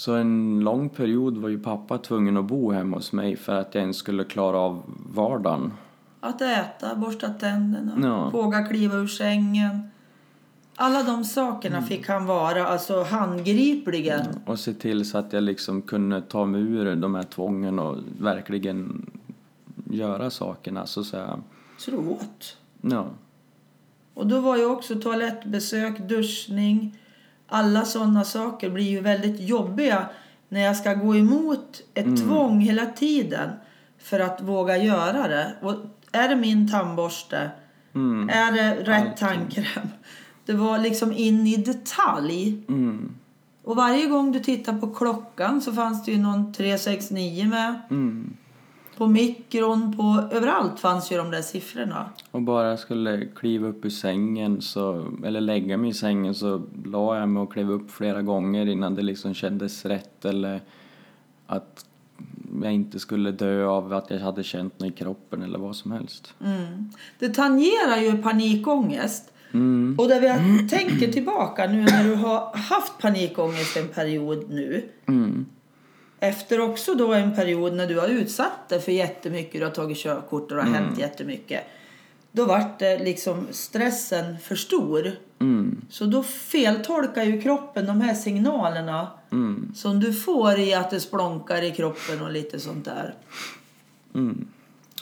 Så 0.00 0.14
en 0.14 0.60
lång 0.60 0.88
period 0.88 1.36
var 1.38 1.48
ju 1.48 1.58
pappa 1.58 1.98
tvungen 1.98 2.36
att 2.36 2.44
bo 2.44 2.72
hemma 2.72 2.96
hos 2.96 3.12
mig 3.12 3.36
för 3.36 3.54
att 3.54 3.74
jag 3.74 3.82
ens 3.82 3.96
skulle 3.96 4.24
klara 4.24 4.58
av 4.58 4.82
vardagen. 5.14 5.72
Att 6.20 6.42
äta, 6.42 6.94
borsta 6.94 7.28
tänderna, 7.28 7.92
Ja. 8.02 8.30
våga 8.30 8.62
kliva 8.64 8.96
ur 8.96 9.06
sängen. 9.06 9.90
Alla 10.76 11.02
de 11.02 11.24
sakerna 11.24 11.76
Mm. 11.76 11.88
fick 11.88 12.08
han 12.08 12.26
vara 12.26 12.66
alltså 12.66 13.02
handgripligen. 13.02 14.26
Och 14.46 14.58
se 14.58 14.72
till 14.74 15.10
så 15.10 15.18
att 15.18 15.32
jag 15.32 15.42
liksom 15.42 15.82
kunde 15.82 16.22
ta 16.22 16.46
mig 16.46 16.60
ur 16.60 16.96
de 16.96 17.14
här 17.14 17.22
tvången 17.22 17.78
och 17.78 17.96
verkligen 18.20 19.06
göra 19.90 20.30
sakerna. 20.30 20.86
Så 20.86 21.00
att 21.00 21.06
säga. 21.06 21.38
Du 21.86 21.96
åt. 21.96 22.56
Ja. 22.80 23.06
Och 24.14 24.26
då 24.26 24.40
var 24.40 24.56
ju 24.56 24.64
också 24.66 24.94
toalettbesök, 24.94 25.98
duschning, 26.08 26.96
alla 27.50 27.84
sådana 27.84 28.24
saker 28.24 28.70
blir 28.70 28.90
ju 28.90 29.00
väldigt 29.00 29.40
jobbiga 29.40 30.06
när 30.48 30.60
jag 30.60 30.76
ska 30.76 30.94
gå 30.94 31.16
emot 31.16 31.82
ett 31.94 32.16
tvång 32.24 32.60
hela 32.60 32.86
tiden 32.86 33.50
för 33.98 34.20
att 34.20 34.40
våga 34.40 34.76
göra 34.76 35.28
det. 35.28 35.54
Och 35.60 35.74
är 36.12 36.28
det 36.28 36.36
min 36.36 36.70
tandborste? 36.70 37.50
Mm. 37.94 38.28
Är 38.28 38.52
det 38.52 38.74
rätt 38.74 39.16
tandkräm? 39.16 39.88
Det 40.46 40.52
var 40.52 40.78
liksom 40.78 41.12
in 41.12 41.46
i 41.46 41.56
detalj. 41.56 42.62
Mm. 42.68 43.14
Och 43.64 43.76
varje 43.76 44.06
gång 44.06 44.32
du 44.32 44.40
tittar 44.40 44.72
på 44.72 44.94
klockan 44.94 45.60
så 45.60 45.72
fanns 45.72 46.04
det 46.04 46.12
ju 46.12 46.18
någon 46.18 46.52
369 46.52 47.48
med. 47.48 47.80
Mm. 47.90 48.36
På 49.00 49.06
mikron, 49.06 49.96
på 49.96 50.36
överallt 50.36 50.80
fanns 50.80 51.12
ju 51.12 51.16
de 51.16 51.30
där 51.30 51.42
siffrorna. 51.42 52.10
Och 52.30 52.42
bara 52.42 52.68
jag 52.68 52.78
skulle 52.78 53.26
kliva 53.26 53.68
upp 53.68 53.84
ur 53.84 53.90
sängen 53.90 54.62
så, 54.62 55.12
eller 55.24 55.40
lägga 55.40 55.76
mig 55.76 55.90
i 55.90 55.94
sängen 55.94 56.34
så 56.34 56.62
la 56.84 57.18
jag 57.18 57.28
mig 57.28 57.42
och 57.42 57.52
klev 57.52 57.70
upp 57.70 57.90
flera 57.90 58.22
gånger 58.22 58.66
innan 58.66 58.94
det 58.94 59.02
liksom 59.02 59.34
kändes 59.34 59.84
rätt 59.84 60.24
eller 60.24 60.60
att 61.46 61.86
jag 62.62 62.72
inte 62.72 62.98
skulle 62.98 63.30
dö 63.30 63.66
av 63.66 63.92
att 63.92 64.10
jag 64.10 64.18
hade 64.18 64.44
känt 64.44 64.80
något 64.80 64.88
i 64.88 64.92
kroppen 64.92 65.42
eller 65.42 65.58
vad 65.58 65.76
som 65.76 65.92
helst. 65.92 66.34
Mm. 66.44 66.90
Det 67.18 67.28
tangerar 67.28 67.96
ju 67.96 68.22
panikångest. 68.22 69.32
Mm. 69.52 69.96
Och 69.98 70.08
där 70.08 70.20
vi 70.20 70.68
tänker 70.68 71.12
tillbaka 71.12 71.66
nu 71.66 71.84
när 71.84 72.04
du 72.04 72.14
har 72.14 72.56
haft 72.56 72.98
panikångest 72.98 73.76
en 73.76 73.88
period 73.88 74.44
nu. 74.50 74.88
Mm. 75.06 75.46
Efter 76.20 76.60
också 76.60 76.94
då 76.94 77.14
en 77.14 77.34
period 77.34 77.72
när 77.72 77.86
du 77.86 77.98
har 78.00 78.08
utsatt 78.08 78.68
dig 78.68 78.80
för 78.80 78.92
jättemycket, 78.92 79.60
du 79.60 79.64
har 79.64 79.72
tagit 79.72 79.98
körkort 79.98 80.50
och 80.50 80.56
det 80.56 80.62
har 80.62 80.70
hänt 80.70 80.98
jättemycket. 80.98 81.64
Då 82.32 82.44
vart 82.44 82.78
det 82.78 82.98
liksom 82.98 83.46
stressen 83.50 84.38
för 84.38 84.54
stor. 84.54 85.12
Mm. 85.40 85.80
Så 85.90 86.04
då 86.04 86.22
feltolkar 86.22 87.22
ju 87.24 87.42
kroppen 87.42 87.86
de 87.86 88.00
här 88.00 88.14
signalerna 88.14 89.08
Mm. 89.32 89.72
som 89.74 90.00
du 90.00 90.12
får 90.12 90.58
i 90.58 90.74
att 90.74 90.90
det 90.90 91.00
splånkar 91.00 91.62
i 91.62 91.70
kroppen 91.70 92.22
och 92.22 92.32
lite 92.32 92.60
sånt 92.60 92.84
där. 92.84 93.14
Mm. 94.14 94.48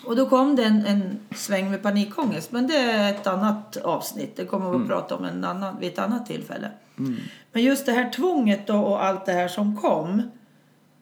Och 0.04 0.16
då 0.16 0.28
kom 0.28 0.56
det 0.56 0.64
en, 0.64 0.86
en 0.86 1.18
sväng 1.36 1.70
med 1.70 1.82
panikångest. 1.82 2.52
Men 2.52 2.66
det 2.66 2.76
är 2.76 3.10
ett 3.10 3.26
annat 3.26 3.76
avsnitt. 3.76 4.36
Det 4.36 4.44
kommer 4.44 4.70
vi 4.70 4.76
att 4.76 4.88
prata 4.88 5.16
om 5.16 5.24
en 5.24 5.44
annan, 5.44 5.80
vid 5.80 5.92
ett 5.92 5.98
annat 5.98 6.26
tillfälle. 6.26 6.70
Men 7.52 7.62
just 7.62 7.86
det 7.86 7.92
här 7.92 8.10
tvånget 8.10 8.66
då 8.66 8.76
och 8.76 9.04
allt 9.04 9.26
det 9.26 9.32
här 9.32 9.48
som 9.48 9.76
kom 9.76 10.22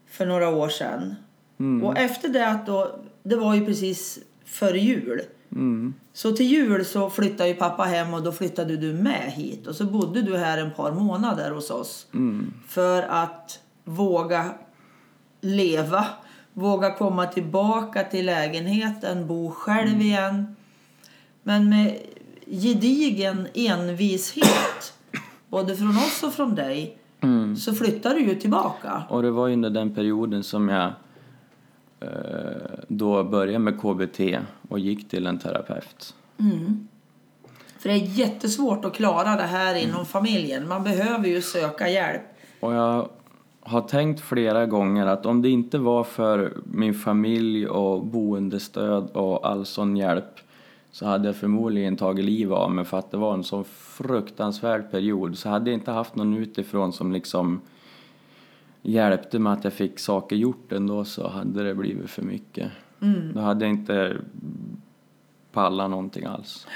för 0.08 0.26
några 0.26 0.48
år 0.48 0.68
sedan. 0.68 1.14
Mm. 1.60 1.84
Och 1.84 1.98
efter 1.98 2.28
det 2.28 2.48
att 2.48 2.66
då, 2.66 2.98
det 3.22 3.36
var 3.36 3.54
ju 3.54 3.66
precis 3.66 4.18
före 4.44 4.78
jul. 4.78 5.20
Mm. 5.52 5.94
Så 6.12 6.32
till 6.32 6.46
jul 6.46 6.84
så 6.84 7.10
flyttade 7.10 7.48
ju 7.48 7.54
pappa 7.54 7.82
hem 7.82 8.14
och 8.14 8.22
då 8.22 8.32
flyttade 8.32 8.76
du 8.76 8.92
med 8.92 9.32
hit. 9.32 9.66
Och 9.66 9.76
så 9.76 9.84
bodde 9.84 10.22
du 10.22 10.36
här 10.36 10.58
en 10.58 10.74
par 10.74 10.92
månader 10.92 11.50
hos 11.50 11.70
oss. 11.70 12.06
Mm. 12.14 12.52
För 12.68 13.02
att 13.02 13.60
våga 13.84 14.50
leva. 15.40 16.06
Våga 16.52 16.94
komma 16.94 17.26
tillbaka 17.26 18.04
till 18.04 18.26
lägenheten, 18.26 19.26
bo 19.26 19.50
själv 19.50 20.00
igen. 20.00 20.56
Men 21.42 21.68
med 21.68 21.98
gedigen 22.46 23.48
envishet, 23.54 24.94
både 25.48 25.76
från 25.76 25.96
oss 25.96 26.22
och 26.22 26.34
från 26.34 26.54
dig, 26.54 26.98
Mm. 27.20 27.56
så 27.56 27.74
flyttar 27.74 28.14
du 28.14 28.20
ju 28.20 28.34
tillbaka. 28.34 29.02
Och 29.08 29.22
det 29.22 29.30
var 29.30 29.50
under 29.50 29.70
den 29.70 29.94
perioden 29.94 30.42
som 30.42 30.68
jag 30.68 30.92
eh, 32.00 32.08
då 32.88 33.24
började 33.24 33.58
med 33.58 33.80
KBT 33.80 34.20
och 34.68 34.78
gick 34.78 35.08
till 35.08 35.26
en 35.26 35.38
terapeut. 35.38 36.14
För 37.78 37.88
det 37.88 37.94
är 37.94 38.18
jättesvårt 38.18 38.84
att 38.84 38.94
klara 38.94 39.36
det 39.36 39.42
här 39.42 39.74
inom 39.74 40.06
familjen. 40.06 40.68
Man 40.68 40.84
behöver 40.84 41.28
ju 41.28 41.42
söka 41.42 41.88
hjälp. 41.88 42.22
Och 42.60 42.72
jag 42.72 43.08
har 43.60 43.80
tänkt 43.80 44.20
flera 44.20 44.66
gånger 44.66 45.06
att 45.06 45.26
om 45.26 45.42
det 45.42 45.48
inte 45.48 45.78
var 45.78 46.04
för 46.04 46.52
min 46.64 46.94
familj 46.94 47.66
och 47.66 48.06
boendestöd 48.06 49.10
och 49.12 49.48
all 49.48 49.66
sån 49.66 49.96
hjälp 49.96 50.40
så 50.96 51.06
hade 51.06 51.28
jag 51.28 51.36
förmodligen 51.36 51.96
tagit 51.96 52.24
livet 52.24 52.56
av 52.56 52.70
mig 52.70 52.84
för 52.84 52.98
att 52.98 53.10
det 53.10 53.16
var 53.16 53.34
en 53.34 53.44
så 53.44 53.64
fruktansvärd 53.64 54.90
period. 54.90 55.38
Så 55.38 55.48
hade 55.48 55.70
jag 55.70 55.78
inte 55.78 55.90
haft 55.90 56.16
någon 56.16 56.36
utifrån 56.36 56.92
som 56.92 57.12
liksom 57.12 57.60
hjälpte 58.82 59.38
mig 59.38 59.52
att 59.52 59.64
jag 59.64 59.72
fick 59.72 59.98
saker 59.98 60.36
gjort 60.36 60.72
ändå 60.72 61.04
så 61.04 61.28
hade 61.28 61.64
det 61.64 61.74
blivit 61.74 62.10
för 62.10 62.22
mycket. 62.22 62.70
Då 63.34 63.40
hade 63.40 63.64
jag 63.64 63.74
inte 63.74 64.16
pallat 65.52 65.90
någonting 65.90 66.24
alls. 66.24 66.66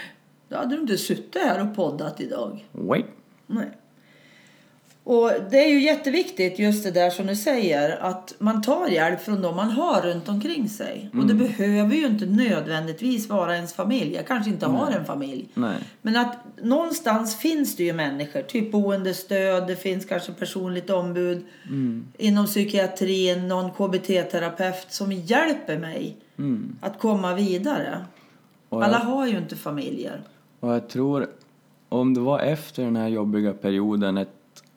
Då 0.48 0.56
hade 0.56 0.74
du 0.74 0.80
inte 0.80 0.98
suttit 0.98 1.42
här 1.42 1.68
och 1.68 1.76
poddat 1.76 2.20
idag. 2.20 2.66
Wait. 2.72 3.06
Nej. 3.46 3.70
Och 5.10 5.30
det 5.50 5.64
är 5.64 5.68
ju 5.68 5.80
jätteviktigt 5.82 6.58
just 6.58 6.84
det 6.84 6.90
där 6.90 7.10
som 7.10 7.26
du 7.26 7.36
säger 7.36 7.98
att 8.02 8.34
man 8.38 8.62
tar 8.62 8.88
hjälp 8.88 9.20
från 9.20 9.42
dem 9.42 9.56
man 9.56 9.70
har 9.70 10.00
runt 10.02 10.28
omkring 10.28 10.68
sig. 10.68 11.10
Och 11.14 11.26
det 11.26 11.34
behöver 11.34 11.94
ju 11.96 12.06
inte 12.06 12.26
nödvändigtvis 12.26 13.28
vara 13.28 13.56
ens 13.56 13.72
familj. 13.74 14.14
Jag 14.14 14.26
kanske 14.26 14.50
inte 14.50 14.66
har 14.66 14.90
en 14.90 15.04
familj. 15.04 15.48
Nej. 15.54 15.76
Men 16.02 16.16
att 16.16 16.36
någonstans 16.62 17.36
finns 17.36 17.76
det 17.76 17.84
ju 17.84 17.92
människor, 17.92 18.42
typ 18.42 18.72
boendestöd, 18.72 19.66
det 19.66 19.76
finns 19.76 20.04
kanske 20.04 20.32
personligt 20.32 20.90
ombud 20.90 21.44
inom 22.18 22.46
psykiatrin, 22.46 23.48
någon 23.48 23.70
KBT-terapeut 23.70 24.86
som 24.88 25.12
hjälper 25.12 25.78
mig 25.78 26.16
Mm. 26.38 26.76
att 26.80 26.98
komma 26.98 27.34
vidare. 27.34 28.04
Och 28.68 28.84
Alla 28.84 28.98
jag- 28.98 29.04
har 29.04 29.26
ju 29.26 29.38
inte 29.38 29.56
familjer. 29.56 30.20
Och 30.60 30.72
jag 30.72 30.88
tror, 30.88 31.26
om 31.88 32.14
det 32.14 32.20
var 32.20 32.38
efter 32.40 32.84
den 32.84 32.96
här 32.96 33.08
jobbiga 33.08 33.52
perioden, 33.52 34.16
ett 34.18 34.28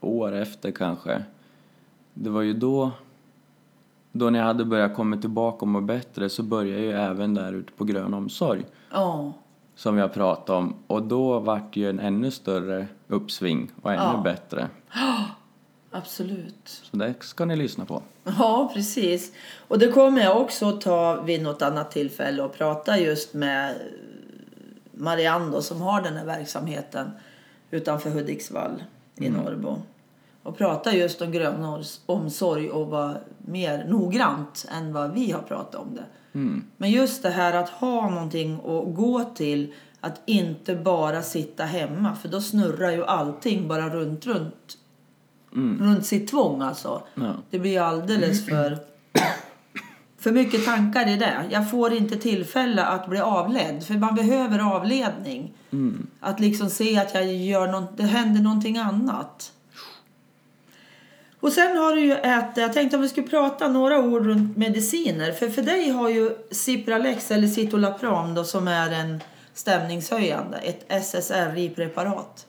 år 0.03 0.31
efter 0.35 0.71
kanske, 0.71 1.23
det 2.13 2.29
var 2.29 2.41
ju 2.41 2.53
då, 2.53 2.91
då 4.11 4.29
när 4.29 4.39
jag 4.39 4.45
hade 4.45 4.65
börjat 4.65 4.95
komma 4.95 5.17
tillbaka 5.17 5.57
och 5.61 5.67
må 5.67 5.81
bättre 5.81 6.29
så 6.29 6.43
började 6.43 6.83
jag 6.83 6.91
ju 6.91 6.91
även 7.09 7.33
där 7.33 7.53
ute 7.53 7.71
på 7.71 7.83
grön 7.83 8.13
omsorg, 8.13 8.65
Ja. 8.91 9.33
som 9.75 9.97
jag 9.97 10.13
pratade 10.13 10.57
om. 10.59 10.75
Och 10.87 11.03
då 11.03 11.39
vart 11.39 11.73
det 11.73 11.79
ju 11.79 11.89
en 11.89 11.99
ännu 11.99 12.31
större 12.31 12.87
uppsving 13.07 13.71
och 13.81 13.91
ännu 13.91 14.01
Ja. 14.03 14.21
bättre. 14.23 14.67
Absolut. 15.91 16.67
Så 16.91 16.97
det 16.97 17.13
ska 17.19 17.45
ni 17.45 17.55
lyssna 17.55 17.85
på. 17.85 18.01
Ja, 18.23 18.71
precis. 18.73 19.31
Och 19.67 19.79
det 19.79 19.87
kommer 19.91 20.21
jag 20.21 20.41
också 20.41 20.69
att 20.69 20.81
ta 20.81 21.21
vid 21.21 21.43
något 21.43 21.61
annat 21.61 21.91
tillfälle 21.91 22.43
och 22.43 22.53
prata 22.53 22.99
just 22.99 23.33
med 23.33 23.75
Marianne 24.91 25.51
då, 25.51 25.61
som 25.61 25.81
har 25.81 26.01
den 26.01 26.13
här 26.17 26.25
verksamheten 26.25 27.11
utanför 27.71 28.09
Hudiksvall 28.09 28.83
i 29.15 29.29
Norrbo. 29.29 29.77
Och 30.43 30.57
prata 30.57 30.95
just 30.95 31.21
om 31.21 31.31
grön 31.31 31.83
omsorg 32.05 32.69
och 32.69 32.87
vara 32.87 33.17
mer 33.37 33.85
noggrant 33.87 34.65
än 34.71 34.93
vad 34.93 35.13
vi 35.13 35.31
har 35.31 35.41
pratat 35.41 35.75
om 35.75 35.95
det. 35.95 36.05
Mm. 36.33 36.63
Men 36.77 36.91
just 36.91 37.23
det 37.23 37.29
här 37.29 37.53
att 37.53 37.69
ha 37.69 38.09
någonting 38.09 38.53
att 38.55 38.95
gå 38.95 39.23
till, 39.35 39.73
att 39.99 40.21
inte 40.25 40.75
bara 40.75 41.21
sitta 41.21 41.63
hemma. 41.63 42.15
För 42.15 42.29
då 42.29 42.41
snurrar 42.41 42.91
ju 42.91 43.05
allting 43.05 43.67
bara 43.67 43.89
runt, 43.89 44.25
runt, 44.25 44.77
runt 45.79 46.05
sitt 46.05 46.27
tvång 46.27 46.61
alltså. 46.61 47.01
Ja. 47.15 47.33
Det 47.49 47.59
blir 47.59 47.81
alldeles 47.81 48.45
för, 48.45 48.77
för 50.17 50.31
mycket 50.31 50.65
tankar 50.65 51.09
i 51.09 51.17
det. 51.17 51.45
Jag 51.51 51.71
får 51.71 51.93
inte 51.93 52.15
tillfälle 52.15 52.85
att 52.85 53.09
bli 53.09 53.19
avledd, 53.19 53.83
för 53.83 53.93
man 53.93 54.15
behöver 54.15 54.75
avledning. 54.75 55.53
Att 56.19 56.39
liksom 56.39 56.69
se 56.69 56.97
att 56.97 57.13
jag 57.13 57.33
gör 57.33 57.67
något, 57.67 57.97
det 57.97 58.03
händer 58.03 58.41
någonting 58.41 58.77
annat. 58.77 59.51
Och 61.43 61.51
sen 61.53 61.77
har 61.77 61.95
du 61.95 62.01
ju 62.01 62.13
ätit, 62.13 62.57
jag 62.57 62.73
tänkte 62.73 62.95
om 62.95 63.01
vi 63.01 63.09
skulle 63.09 63.27
prata 63.27 63.67
några 63.67 63.99
ord 63.99 64.25
runt 64.25 64.57
mediciner. 64.57 65.31
För 65.31 65.49
för 65.49 65.61
dig 65.61 65.89
har 65.89 66.09
ju 66.09 66.31
Cipralex 66.51 67.31
eller 67.31 67.47
Citalopram 67.47 68.33
då 68.33 68.43
som 68.43 68.67
är 68.67 68.91
en 68.91 69.21
stämningshöjande, 69.53 70.57
ett 70.57 70.85
SSRI-preparat. 71.03 72.45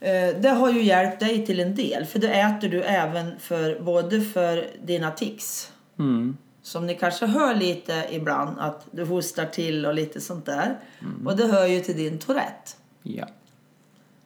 Eh, 0.00 0.28
Det 0.40 0.48
har 0.48 0.72
ju 0.72 0.82
hjälpt 0.82 1.20
dig 1.20 1.46
till 1.46 1.60
en 1.60 1.74
del, 1.74 2.04
för 2.06 2.18
det 2.18 2.28
äter 2.40 2.68
du 2.68 2.82
även 2.82 3.38
för 3.40 3.80
både 3.80 4.20
för 4.20 4.66
dina 4.84 5.10
tics, 5.10 5.72
Mm. 5.98 6.36
som 6.62 6.86
ni 6.86 6.94
kanske 6.94 7.26
hör 7.26 7.54
lite 7.54 8.04
ibland, 8.10 8.58
att 8.60 8.86
du 8.90 9.04
hostar 9.04 9.44
till 9.44 9.86
och 9.86 9.94
lite 9.94 10.20
sånt 10.20 10.46
där. 10.46 10.76
Och 11.24 11.36
det 11.36 11.46
hör 11.46 11.66
ju 11.66 11.80
till 11.80 11.96
din 11.96 12.18
Tourette. 12.18 12.70
Ja. 13.02 13.26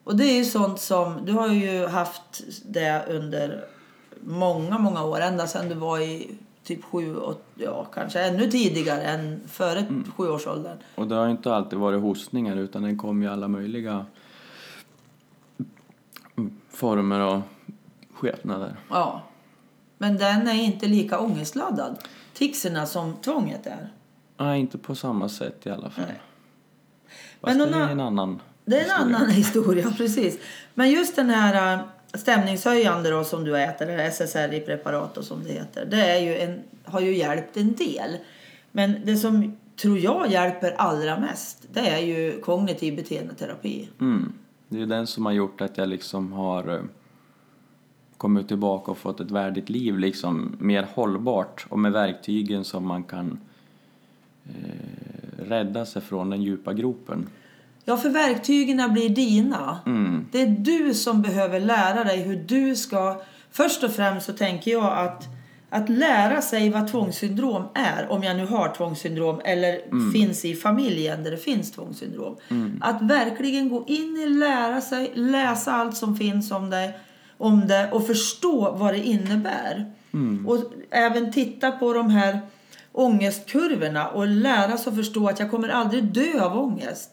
Och 0.05 0.17
det 0.17 0.25
är 0.25 0.37
ju 0.39 0.45
sånt 0.45 0.81
som, 0.81 1.25
du 1.25 1.33
har 1.33 1.49
ju 1.49 1.87
haft 1.87 2.41
det 2.65 3.05
under 3.09 3.65
många, 4.21 4.79
många 4.79 5.05
år. 5.05 5.21
Ända 5.21 5.47
sedan 5.47 5.69
du 5.69 5.75
var 5.75 5.99
i 5.99 6.31
typ 6.65 6.85
sju, 6.85 7.17
åt, 7.17 7.45
ja 7.55 7.85
kanske 7.85 8.21
ännu 8.21 8.51
tidigare 8.51 9.03
än 9.03 9.41
före 9.49 9.79
Mm. 9.79 10.13
sjuårsåldern. 10.17 10.79
Och 10.95 11.07
det 11.07 11.15
har 11.15 11.29
inte 11.29 11.55
alltid 11.55 11.79
varit 11.79 12.01
hostningar 12.01 12.57
utan 12.57 12.83
den 12.83 12.99
kom 12.99 13.23
i 13.23 13.29
alla 13.29 13.49
möjliga 13.49 14.07
former 16.71 17.21
och 17.21 17.41
skepnader. 18.15 18.77
Ja. 18.91 19.23
Men 19.99 20.17
den 20.19 20.49
är 20.49 20.55
inte 20.63 20.87
lika 20.87 21.19
ångestladdad, 21.19 21.99
ticserna, 22.35 22.87
som 22.87 23.15
tvånget 23.15 23.67
är. 23.67 23.93
Nej, 24.37 24.61
inte 24.61 24.79
på 24.79 24.95
samma 24.95 25.29
sätt 25.29 25.67
i 25.67 25.71
alla 25.71 25.91
fall. 25.91 26.05
Nej. 26.09 26.21
Fast 27.41 27.59
Men 27.59 27.73
det 27.73 27.79
är 27.79 27.89
en 27.89 28.01
annan 28.01 28.41
Det 28.65 28.77
är 28.77 28.81
en 28.81 28.85
historia. 28.85 29.17
annan 29.17 29.31
historia, 29.31 29.95
precis. 29.97 30.39
Men 30.75 30.91
just 30.91 31.17
den 31.17 31.31
här 31.31 31.75
äh, 31.75 31.81
stämningshöjande 32.15 33.11
då, 33.11 33.25
som 33.25 33.45
du 33.45 33.59
äter, 33.59 33.89
eller 33.89 34.05
SSRI-preparat 34.05 35.17
och 35.17 35.25
som 35.25 35.45
det 35.45 35.53
heter, 35.53 35.87
det 35.91 36.11
är 36.11 36.21
ju 36.21 36.39
en, 36.39 36.61
har 36.85 37.01
ju 37.01 37.17
hjälpt 37.17 37.57
en 37.57 37.75
del. 37.75 38.17
Men 38.73 38.97
det 39.05 39.17
som 39.17 39.57
tror 39.83 39.99
jag 39.99 40.31
hjälper 40.31 40.75
allra 40.79 41.21
mest, 41.21 41.67
det 41.73 41.89
är 41.89 41.99
ju 41.99 42.41
kognitiv 42.41 42.97
beteendeterapi. 42.97 43.89
Mm. 44.01 44.33
Det 44.69 44.83
är 44.83 44.87
den 44.87 45.07
som 45.07 45.27
har 45.27 45.33
gjort 45.33 45.61
att 45.61 45.79
jag 45.79 45.89
liksom 45.89 46.33
har 46.33 46.75
eh, 46.75 46.81
kommit 48.17 48.49
tillbaka 48.49 48.91
och 48.91 48.99
fått 48.99 49.21
ett 49.21 49.31
värdigt 49.31 49.69
liv 49.69 49.99
liksom 49.99 50.57
mer 50.59 50.87
hållbart 50.95 51.67
och 51.69 51.79
med 51.79 51.93
verktygen 51.93 52.65
som 52.65 52.87
man 52.87 53.05
kan 53.05 53.39
eh, 54.45 55.45
rädda 55.45 55.87
sig 55.87 56.03
från 56.03 56.31
den 56.31 56.43
djupa 56.43 56.73
gropen. 56.73 57.27
Ja, 57.91 57.97
för 57.97 58.09
verktygen 58.09 58.93
blir 58.93 59.09
dina. 59.09 59.79
Mm. 59.87 60.27
Det 60.33 60.43
är 60.43 60.47
du 60.47 60.95
som 60.95 61.23
behöver 61.23 61.61
lära 61.61 62.05
dig 62.05 62.23
hur 62.23 62.37
du 62.37 62.77
ska... 62.77 63.23
Först 63.51 63.85
och 63.85 63.91
främst 63.91 64.27
så 64.27 64.33
tänker 64.33 64.71
jag 64.71 64.99
att, 64.99 65.25
att 65.71 65.89
lära 65.89 66.43
sig 66.43 66.71
vad 66.71 66.91
tvångssyndrom 66.91 67.65
är, 67.75 68.13
om 68.13 68.23
jag 68.23 68.37
nu 68.37 68.47
har 68.47 68.75
tvångssyndrom 68.75 69.41
eller 69.45 70.13
finns 70.13 70.45
i 70.45 70.55
familjen 70.55 71.25
där 71.25 71.31
det 71.31 71.37
finns 71.37 71.73
tvångssyndrom. 71.73 72.37
Att 72.81 73.03
verkligen 73.03 73.69
gå 73.69 73.85
in 73.87 74.17
i 74.17 74.29
lära 74.29 74.81
sig, 74.81 75.13
läsa 75.15 75.73
allt 75.73 75.97
som 75.97 76.17
finns 76.17 76.51
om 76.51 76.71
det, 76.71 76.93
om 77.39 77.69
det 77.69 77.91
och 77.93 78.07
förstå 78.07 78.73
vad 78.73 78.95
det 78.95 79.05
innebär. 79.07 79.93
Och 80.47 80.73
även 80.91 81.33
titta 81.33 81.71
på 81.71 81.93
de 81.93 82.11
här 82.11 82.41
ångestkurvorna 82.93 84.09
och 84.09 84.27
lära 84.27 84.77
sig 84.77 84.91
att 84.91 84.97
förstå 84.97 85.29
att 85.29 85.41
jag 85.41 85.51
kommer 85.51 85.69
aldrig 85.69 86.05
dö 86.05 86.45
av 86.45 86.59
ångest. 86.59 87.11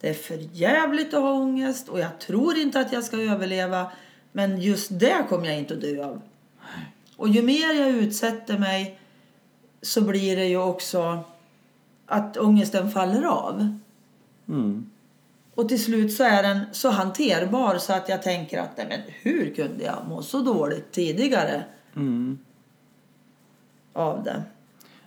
Det 0.00 0.08
är 0.08 0.14
för 0.14 0.38
jävligt 0.52 1.14
att 1.14 1.22
ha 1.22 1.32
ångest 1.32 1.88
och 1.88 1.98
jag 1.98 2.18
tror 2.18 2.56
inte 2.56 2.80
att 2.80 2.92
jag 2.92 3.04
ska 3.04 3.16
överleva. 3.16 3.92
Men 4.32 4.60
just 4.60 4.98
det 5.00 5.26
kommer 5.28 5.46
jag 5.46 5.58
inte 5.58 5.74
att 5.74 5.80
dö 5.80 6.04
av. 6.04 6.22
Och 7.16 7.28
ju 7.28 7.42
mer 7.42 7.80
jag 7.80 7.88
utsätter 7.88 8.58
mig 8.58 8.98
så 9.82 10.00
blir 10.00 10.36
det 10.36 10.46
ju 10.46 10.56
också 10.62 11.18
att 12.06 12.36
ångesten 12.36 12.90
faller 12.90 13.22
av. 13.22 13.78
Mm. 14.48 14.90
Och 15.54 15.68
till 15.68 15.84
slut 15.84 16.12
så 16.12 16.24
är 16.24 16.42
den 16.42 16.60
så 16.72 16.90
hanterbar 16.90 17.78
så 17.78 17.92
att 17.92 18.08
jag 18.08 18.22
tänker 18.22 18.60
att 18.60 18.76
nej 18.76 18.86
men 18.88 19.00
hur 19.22 19.54
kunde 19.54 19.84
jag 19.84 19.98
må 20.08 20.22
så 20.22 20.38
dåligt 20.40 20.92
tidigare 20.92 21.64
Mm. 21.96 22.38
av 23.92 24.24
det? 24.24 24.42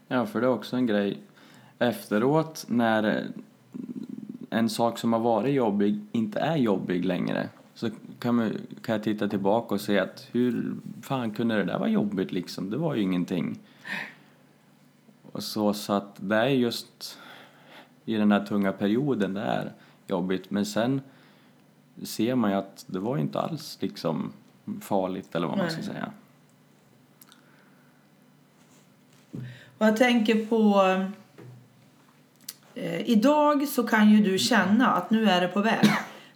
Ja, 0.08 0.26
för 0.26 0.42
det 0.42 0.48
är 0.48 0.52
också 0.52 0.76
en 0.76 0.86
grej 0.86 1.18
efteråt 1.80 2.66
när 2.68 3.04
eh, 3.04 3.24
en 4.50 4.70
sak 4.70 4.98
som 4.98 5.14
har 5.14 5.20
varit 5.20 5.56
jobbig 5.56 6.00
inte 6.12 6.40
är 6.40 6.56
jobbig 6.56 7.06
längre 7.06 7.50
så 7.74 7.90
kan, 8.20 8.36
man, 8.36 8.58
kan 8.82 8.94
jag 8.94 9.04
titta 9.04 9.28
tillbaka 9.28 9.76
och 9.76 9.82
se 9.82 10.00
att 10.00 10.28
hur 10.32 10.76
fan 11.02 11.32
kunde 11.32 11.56
det 11.56 11.64
där 11.64 11.80
vara 11.80 11.90
jobbigt 11.90 12.32
liksom? 12.32 12.70
Det 12.70 12.78
var 12.78 12.96
ju 12.96 13.02
ingenting. 13.02 13.60
Och 15.32 15.44
så, 15.44 15.74
så 15.74 15.94
att 15.94 16.16
det 16.18 16.36
är 16.36 16.48
just 16.48 17.20
i 18.06 18.16
den 18.16 18.32
här 18.32 18.46
tunga 18.46 18.72
perioden 18.72 19.34
det 19.34 19.42
är 19.42 19.72
jobbigt 20.08 20.52
men 20.52 20.66
sen 20.66 21.02
ser 22.04 22.36
man 22.36 22.52
ju 22.52 22.58
att 22.58 22.86
det 22.88 23.00
var 23.00 23.16
ju 23.16 23.22
inte 23.22 23.40
alls 23.40 23.78
liksom 23.82 24.32
farligt 24.82 25.36
eller 25.36 25.48
vad 25.48 25.58
man 25.58 25.70
ska 25.70 25.82
Nej. 25.82 25.90
säga. 25.90 26.12
Och 29.78 29.86
jag 29.88 29.98
tänker 29.98 30.46
på... 30.46 30.82
Eh, 32.76 33.10
idag 33.10 33.68
så 33.68 33.84
kan 33.84 34.12
ju 34.12 34.32
du 34.32 34.38
känna 34.38 34.92
att 34.92 35.12
nu 35.12 35.30
är 35.30 35.42
det 35.42 35.48
på 35.48 35.62
väg. 35.62 35.86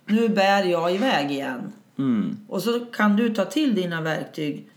Nu 0.06 0.30
bär 0.30 0.64
jag 0.64 0.96
iväg 0.96 1.32
igen. 1.32 1.74
Mm. 1.98 2.38
Och 2.48 2.64
så 2.64 2.80
kan 2.80 3.16
du 3.16 3.34
ta 3.34 3.46
till 3.46 3.76
dina 3.76 4.02
verktyg 4.02 4.70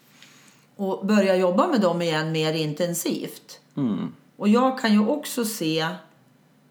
och 0.77 1.07
börja 1.07 1.37
jobba 1.37 1.67
med 1.67 1.81
dem 1.81 2.03
igen 2.03 2.33
mer 2.33 2.53
intensivt. 2.53 3.61
Mm. 3.77 4.13
Och 4.37 4.49
jag 4.49 4.81
kan 4.81 4.93
ju 4.93 5.07
också 5.07 5.45
se 5.45 5.87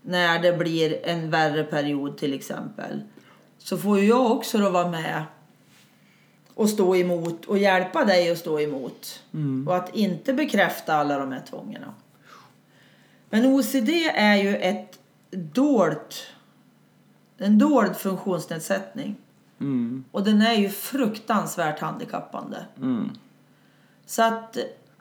när 0.01 0.39
det 0.39 0.57
blir 0.57 1.05
en 1.05 1.29
värre 1.29 1.63
period 1.63 2.17
till 2.17 2.33
exempel. 2.33 3.01
Så 3.57 3.77
får 3.77 3.99
ju 3.99 4.07
jag 4.07 4.31
också 4.31 4.57
då 4.57 4.69
vara 4.69 4.89
med 4.89 5.23
och 6.55 6.69
stå 6.69 6.95
emot 6.95 7.45
och 7.45 7.57
hjälpa 7.57 8.05
dig 8.05 8.31
att 8.31 8.37
stå 8.37 8.59
emot. 8.59 9.23
Och 9.67 9.75
att 9.75 9.95
inte 9.95 10.33
bekräfta 10.33 10.95
alla 10.95 11.19
de 11.19 11.31
här 11.31 11.41
tvångerna. 11.49 11.93
Men 13.29 13.45
OCD 13.45 13.89
är 14.13 14.35
ju 14.35 14.55
ett 14.55 14.99
dolt, 15.31 16.27
en 17.37 17.57
dold 17.57 17.95
funktionsnedsättning. 17.95 19.15
Mm. 19.59 20.03
Och 20.11 20.23
den 20.23 20.41
är 20.41 20.53
ju 20.53 20.69
fruktansvärt 20.69 21.79
handikappande. 21.79 22.65
Mm. 22.77 23.09
Så 24.05 24.23
att 24.23 24.57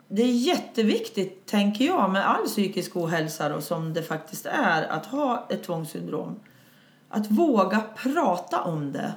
det 0.07 0.21
är 0.21 0.33
jätteviktigt, 0.33 1.45
tänker 1.45 1.85
jag, 1.85 2.11
med 2.11 2.29
all 2.29 2.45
psykisk 2.45 2.95
ohälsa 2.95 3.49
då, 3.49 3.61
som 3.61 3.93
det 3.93 4.03
faktiskt 4.03 4.45
är 4.45 4.83
att 4.83 5.05
ha 5.05 5.47
ett 5.49 5.63
tvångssyndrom. 5.63 6.39
Att 7.09 7.31
våga 7.31 7.83
prata 7.95 8.61
om 8.61 8.91
det. 8.91 9.13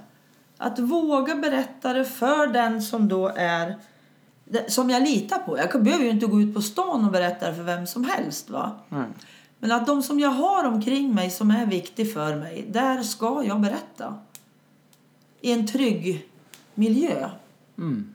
Att 0.59 0.79
våga 0.79 1.35
berätta 1.35 1.93
det 1.93 2.05
för 2.05 2.47
den 2.47 2.83
som 2.83 3.09
då 3.09 3.29
är 3.37 3.79
som 4.69 4.91
jag 4.91 5.03
litar 5.03 5.39
på. 5.39 5.59
Jag 5.59 5.83
behöver 5.83 6.05
ju 6.05 6.11
inte 6.11 6.27
gå 6.27 6.41
ut 6.41 6.55
på 6.55 6.63
stan 6.63 7.05
och 7.05 7.13
berätta 7.13 7.49
det 7.49 7.55
för 7.55 7.63
vem 7.63 7.87
som 7.87 8.05
helst. 8.05 8.51
va? 8.51 8.71
Nej. 8.89 9.07
Men 9.59 9.73
att 9.73 9.87
de 9.87 10.03
som 10.03 10.21
jag 10.21 10.31
har 10.31 10.65
omkring 10.65 11.15
mig 11.15 11.31
som 11.31 11.51
är 11.51 11.67
viktig 11.67 12.13
för 12.13 12.37
mig, 12.37 12.67
där 12.69 13.03
ska 13.03 13.45
jag 13.45 13.61
berätta. 13.61 14.19
I 15.41 15.53
en 15.53 15.67
trygg 15.67 16.29
miljö. 16.75 17.31
Mm. 17.79 18.15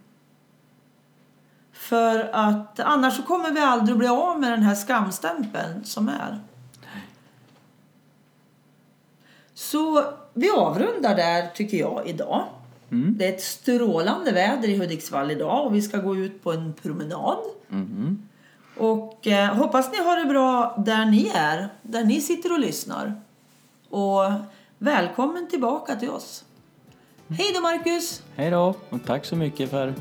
För 1.72 2.30
att 2.34 2.80
annars 2.80 3.26
kommer 3.26 3.52
vi 3.52 3.60
aldrig 3.60 3.98
bli 3.98 4.08
av 4.08 4.40
med 4.40 4.52
den 4.52 4.64
här 4.64 4.76
skamstämpeln 4.76 5.84
som 5.84 6.10
är. 6.10 6.40
Så 9.72 10.04
vi 10.34 10.50
avrundar 10.50 11.16
där 11.16 11.48
tycker 11.54 11.78
jag 11.78 12.08
idag. 12.08 12.46
Mm. 12.92 13.16
Det 13.18 13.26
är 13.26 13.34
ett 13.34 13.42
strålande 13.42 14.32
väder 14.32 14.68
i 14.68 14.78
Hudiksvall 14.78 15.32
idag 15.32 15.66
och 15.66 15.76
vi 15.76 15.82
ska 15.82 15.98
gå 15.98 16.16
ut 16.16 16.44
på 16.44 16.52
en 16.52 16.74
promenad. 16.74 17.38
Mhm. 17.68 18.28
Och 18.78 19.28
eh, 19.28 19.56
hoppas 19.56 19.92
ni 19.92 19.98
har 19.98 20.18
det 20.20 20.26
bra 20.26 20.76
där 20.86 21.06
ni 21.06 21.32
är, 21.36 21.70
där 21.82 22.04
ni 22.04 22.22
sitter 22.22 22.52
och 22.52 22.60
lyssnar. 22.60 23.14
Och 23.90 24.32
välkommen 24.78 25.48
tillbaka 25.48 25.96
till 25.96 26.10
oss. 26.10 26.44
Hej 27.28 27.52
då 27.56 27.62
Marcus! 27.62 28.24
Hej 28.36 28.52
då 28.52 28.76
och 28.90 29.06
tack 29.06 29.26
så 29.26 29.36
mycket 29.36 29.70
för 29.70 29.94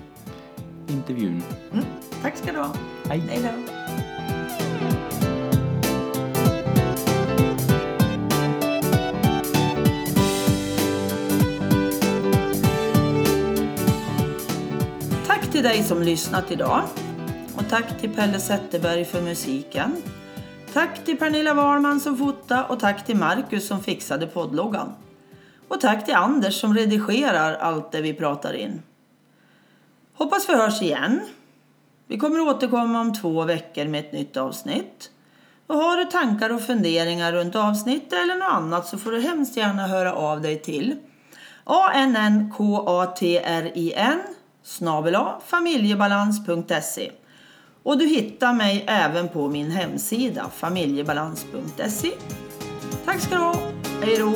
intervjun. 0.89 1.43
Mm, 1.73 1.85
tack 2.23 2.37
ska 2.37 2.53
du 2.53 2.59
ha. 2.59 2.73
Hej. 3.09 3.23
Hej 3.29 3.43
då! 3.43 3.78
Till 15.59 15.69
dig 15.69 15.83
som 15.83 16.03
lyssnat 16.03 16.51
idag. 16.51 16.83
Och 17.57 17.69
tack 17.69 18.01
till 18.01 18.15
Pelle 18.15 18.41
Zetterberg 18.41 19.05
för 19.05 19.23
musiken. 19.23 19.97
Tack 20.73 21.05
till 21.05 21.19
Pernilla 21.19 21.55
Wahlman 21.55 22.01
som 22.01 22.17
fotade 22.17 22.65
och 22.69 22.81
tack 22.81 23.07
till 23.07 23.17
Marcus 23.17 23.67
som 23.67 23.83
fixade 23.83 24.27
poddloggan. 24.27 24.93
Och 25.69 25.81
tack 25.81 26.05
till 26.05 26.15
Anders 26.15 26.61
som 26.61 26.75
redigerar 26.75 27.55
allt 27.55 27.93
det 27.93 28.01
vi 28.01 28.15
pratar 28.15 28.53
in. 28.53 28.83
Hoppas 30.15 30.49
vi 30.49 30.55
hörs 30.55 30.83
igen. 30.83 31.21
Vi 32.07 32.19
kommer 32.19 32.41
återkomma 32.41 33.01
om 33.01 33.15
två 33.15 33.45
veckor 33.45 33.85
med 33.85 34.01
ett 34.01 34.13
nytt 34.13 34.37
avsnitt. 34.37 35.11
Och 35.67 35.77
har 35.77 35.97
du 35.97 36.05
tankar 36.05 36.51
och 36.51 36.63
funderingar 36.63 37.33
runt 37.33 37.57
avsnittet 37.57 38.13
eller 38.13 38.35
något 38.35 38.53
annat 38.53 38.87
så 38.87 38.99
får 38.99 39.13
du 39.13 39.21
hemskt 39.21 39.57
gärna 39.57 39.87
höra 39.87 40.15
av 40.15 40.41
dig 40.41 40.63
till 40.63 40.97
annkatrin 41.65 44.23
snabel 44.69 45.17
familjebalans.se 45.47 47.11
och 47.83 47.99
du 47.99 48.07
hittar 48.07 48.53
mig 48.53 48.85
även 48.89 49.29
på 49.29 49.49
min 49.49 49.71
hemsida 49.71 50.51
familjebalans.se. 50.57 52.11
Tack 53.05 53.21
ska 53.21 53.35
du 53.35 53.41
ha. 53.41 53.55
Hej 54.03 54.17
då! 54.19 54.35